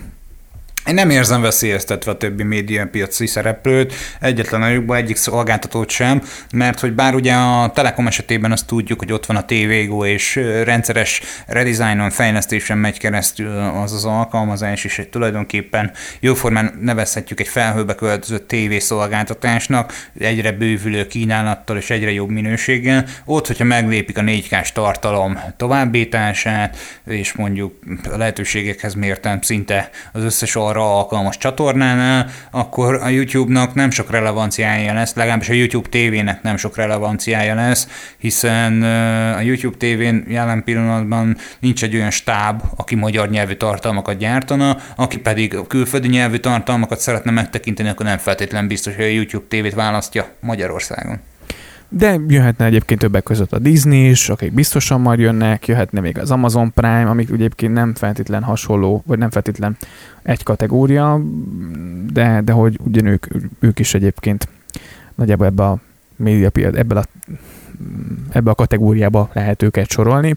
én 0.86 0.94
nem 0.94 1.10
érzem 1.10 1.40
veszélyeztetve 1.40 2.10
a 2.10 2.16
többi 2.16 2.42
médiapiaci 2.42 3.26
szereplőt, 3.26 3.94
egyetlen 4.20 4.60
nagyokban 4.60 4.96
egyik 4.96 5.16
szolgáltatót 5.16 5.90
sem, 5.90 6.22
mert 6.52 6.80
hogy 6.80 6.92
bár 6.92 7.14
ugye 7.14 7.34
a 7.34 7.70
Telekom 7.74 8.06
esetében 8.06 8.52
azt 8.52 8.66
tudjuk, 8.66 8.98
hogy 8.98 9.12
ott 9.12 9.26
van 9.26 9.36
a 9.36 9.44
TVGO, 9.44 10.04
és 10.04 10.36
rendszeres 10.64 11.22
redesignon, 11.46 12.10
fejlesztésen 12.10 12.78
megy 12.78 12.98
keresztül 12.98 13.58
az 13.58 13.92
az 13.92 14.04
alkalmazás, 14.04 14.84
és 14.84 15.02
tulajdonképpen 15.10 15.90
jóformán 16.20 16.78
nevezhetjük 16.80 17.40
egy 17.40 17.48
felhőbe 17.48 17.94
költözött 17.94 18.48
TV 18.48 18.76
szolgáltatásnak, 18.78 20.08
egyre 20.18 20.52
bővülő 20.52 21.06
kínálattal 21.06 21.76
és 21.76 21.90
egyre 21.90 22.12
jobb 22.12 22.30
minőséggel. 22.30 23.04
Ott, 23.24 23.46
hogyha 23.46 23.64
meglépik 23.64 24.18
a 24.18 24.22
4 24.22 24.48
k 24.48 24.72
tartalom 24.72 25.38
továbbítását, 25.56 26.76
és 27.06 27.32
mondjuk 27.32 27.78
a 28.12 28.16
lehetőségekhez 28.16 28.94
mértem 28.94 29.40
szinte 29.40 29.90
az 30.12 30.22
összes 30.22 30.56
arra 30.72 30.96
alkalmas 30.98 31.38
csatornánál, 31.38 32.26
akkor 32.50 32.94
a 32.94 33.08
YouTube-nak 33.08 33.74
nem 33.74 33.90
sok 33.90 34.10
relevanciája 34.10 34.94
lesz, 34.94 35.14
legalábbis 35.14 35.48
a 35.48 35.52
YouTube 35.52 35.88
TV-nek 35.88 36.42
nem 36.42 36.56
sok 36.56 36.76
relevanciája 36.76 37.54
lesz, 37.54 37.88
hiszen 38.18 38.82
a 39.32 39.40
YouTube 39.40 39.76
TV-n 39.76 40.24
jelen 40.28 40.64
pillanatban 40.64 41.36
nincs 41.60 41.82
egy 41.82 41.94
olyan 41.94 42.10
stáb, 42.10 42.62
aki 42.76 42.94
magyar 42.94 43.30
nyelvű 43.30 43.54
tartalmakat 43.54 44.16
gyártana, 44.16 44.76
aki 44.96 45.18
pedig 45.18 45.56
külföldi 45.68 46.08
nyelvű 46.08 46.36
tartalmakat 46.36 47.00
szeretne 47.00 47.30
megtekinteni, 47.30 47.88
akkor 47.88 48.06
nem 48.06 48.18
feltétlenül 48.18 48.68
biztos, 48.68 48.94
hogy 48.94 49.04
a 49.04 49.08
YouTube 49.08 49.44
TV-t 49.48 49.74
választja 49.74 50.26
Magyarországon. 50.40 51.31
De 51.94 52.20
jöhetne 52.28 52.64
egyébként 52.64 53.00
többek 53.00 53.22
között 53.22 53.52
a 53.52 53.58
Disney 53.58 54.08
is, 54.08 54.28
akik 54.28 54.52
biztosan 54.52 55.00
majd 55.00 55.18
jönnek, 55.18 55.66
jöhetne 55.66 56.00
még 56.00 56.18
az 56.18 56.30
Amazon 56.30 56.72
Prime, 56.72 57.08
amik 57.08 57.30
egyébként 57.30 57.72
nem 57.72 57.94
feltétlen 57.94 58.42
hasonló, 58.42 59.02
vagy 59.06 59.18
nem 59.18 59.30
feltétlen 59.30 59.76
egy 60.22 60.42
kategória, 60.42 61.20
de, 62.12 62.40
de 62.44 62.52
hogy 62.52 62.78
ugyan 62.84 63.06
ők, 63.06 63.26
ők 63.58 63.78
is 63.78 63.94
egyébként 63.94 64.48
nagyjából 65.14 65.46
ebbe 65.46 65.64
a 65.64 65.78
médiapiac, 66.16 66.76
ebbe 66.76 66.98
a, 66.98 67.04
ebbe 68.30 68.50
a 68.50 68.54
kategóriába 68.54 69.30
lehet 69.32 69.62
őket 69.62 69.90
sorolni. 69.90 70.30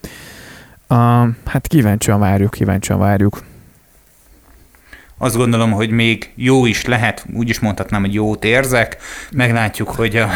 Uh, 0.89 1.27
hát 1.45 1.67
kíváncsian 1.67 2.19
várjuk, 2.19 2.51
kíváncsian 2.51 2.99
várjuk. 2.99 3.43
Azt 5.17 5.35
gondolom, 5.35 5.71
hogy 5.71 5.89
még 5.89 6.31
jó 6.35 6.65
is 6.65 6.85
lehet, 6.85 7.25
úgy 7.33 7.49
is 7.49 7.59
mondhatnám, 7.59 8.01
hogy 8.01 8.13
jót 8.13 8.45
érzek. 8.45 8.97
Meglátjuk, 9.31 9.89
hogy 9.89 10.15
a, 10.15 10.29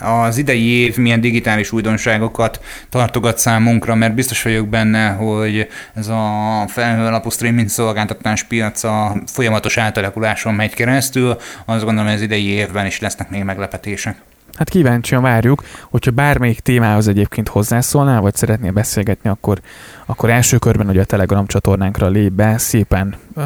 az 0.00 0.38
idei 0.38 0.66
év 0.66 0.96
milyen 0.96 1.20
digitális 1.20 1.72
újdonságokat 1.72 2.60
tartogat 2.88 3.38
számunkra, 3.38 3.94
mert 3.94 4.14
biztos 4.14 4.42
vagyok 4.42 4.68
benne, 4.68 5.08
hogy 5.08 5.68
ez 5.94 6.08
a 6.08 6.64
felhő 6.68 7.04
alapú 7.04 7.30
streaming 7.30 7.68
szolgáltatás 7.68 8.42
piaca 8.42 9.16
folyamatos 9.26 9.76
átalakuláson 9.76 10.54
megy 10.54 10.74
keresztül. 10.74 11.36
Azt 11.64 11.84
gondolom, 11.84 12.06
hogy 12.06 12.14
az 12.14 12.22
idei 12.22 12.46
évben 12.46 12.86
is 12.86 13.00
lesznek 13.00 13.30
még 13.30 13.42
meglepetések. 13.42 14.16
Hát 14.54 14.68
kíváncsian 14.68 15.22
várjuk, 15.22 15.62
hogyha 15.90 16.10
bármelyik 16.10 16.60
témához 16.60 17.08
egyébként 17.08 17.48
hozzászólnál, 17.48 18.20
vagy 18.20 18.34
szeretnél 18.34 18.72
beszélgetni, 18.72 19.30
akkor, 19.30 19.60
akkor 20.06 20.30
első 20.30 20.58
körben 20.58 20.86
hogy 20.86 20.98
a 20.98 21.04
Telegram 21.04 21.46
csatornánkra 21.46 22.08
lép 22.08 22.32
be, 22.32 22.58
szépen, 22.58 23.14
uh, 23.34 23.44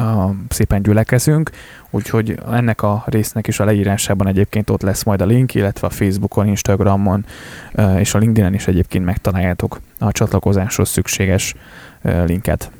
szépen 0.49 0.81
gyülekezünk, 0.81 1.49
úgyhogy 1.89 2.39
ennek 2.51 2.81
a 2.81 3.03
résznek 3.05 3.47
is 3.47 3.59
a 3.59 3.65
leírásában 3.65 4.27
egyébként 4.27 4.69
ott 4.69 4.81
lesz 4.81 5.03
majd 5.03 5.21
a 5.21 5.25
link, 5.25 5.53
illetve 5.53 5.87
a 5.87 5.89
Facebookon, 5.89 6.47
Instagramon 6.47 7.25
uh, 7.73 7.99
és 7.99 8.13
a 8.13 8.17
LinkedIn-en 8.17 8.53
is 8.53 8.67
egyébként 8.67 9.05
megtaláljátok 9.05 9.79
a 9.99 10.11
csatlakozáshoz 10.11 10.89
szükséges 10.89 11.53
uh, 12.01 12.25
linket. 12.25 12.71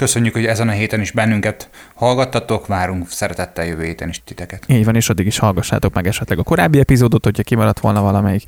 Köszönjük, 0.00 0.34
hogy 0.34 0.46
ezen 0.46 0.68
a 0.68 0.72
héten 0.72 1.00
is 1.00 1.10
bennünket 1.10 1.68
hallgattatok, 1.94 2.66
várunk 2.66 3.10
szeretettel 3.10 3.64
jövő 3.64 3.84
héten 3.84 4.08
is 4.08 4.22
titeket. 4.24 4.64
Így 4.66 4.84
van, 4.84 4.96
és 4.96 5.08
addig 5.08 5.26
is 5.26 5.38
hallgassátok 5.38 5.94
meg 5.94 6.06
esetleg 6.06 6.38
a 6.38 6.42
korábbi 6.42 6.78
epizódot, 6.78 7.24
hogyha 7.24 7.42
kimaradt 7.42 7.80
volna 7.80 8.02
valamelyik, 8.02 8.42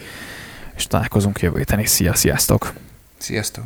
és 0.77 0.87
találkozunk 0.87 1.41
jövő 1.41 1.59
héten 1.59 1.79
is. 1.79 1.89
Szia, 1.89 2.15
sziasztok! 2.15 2.73
Sziasztok! 3.19 3.65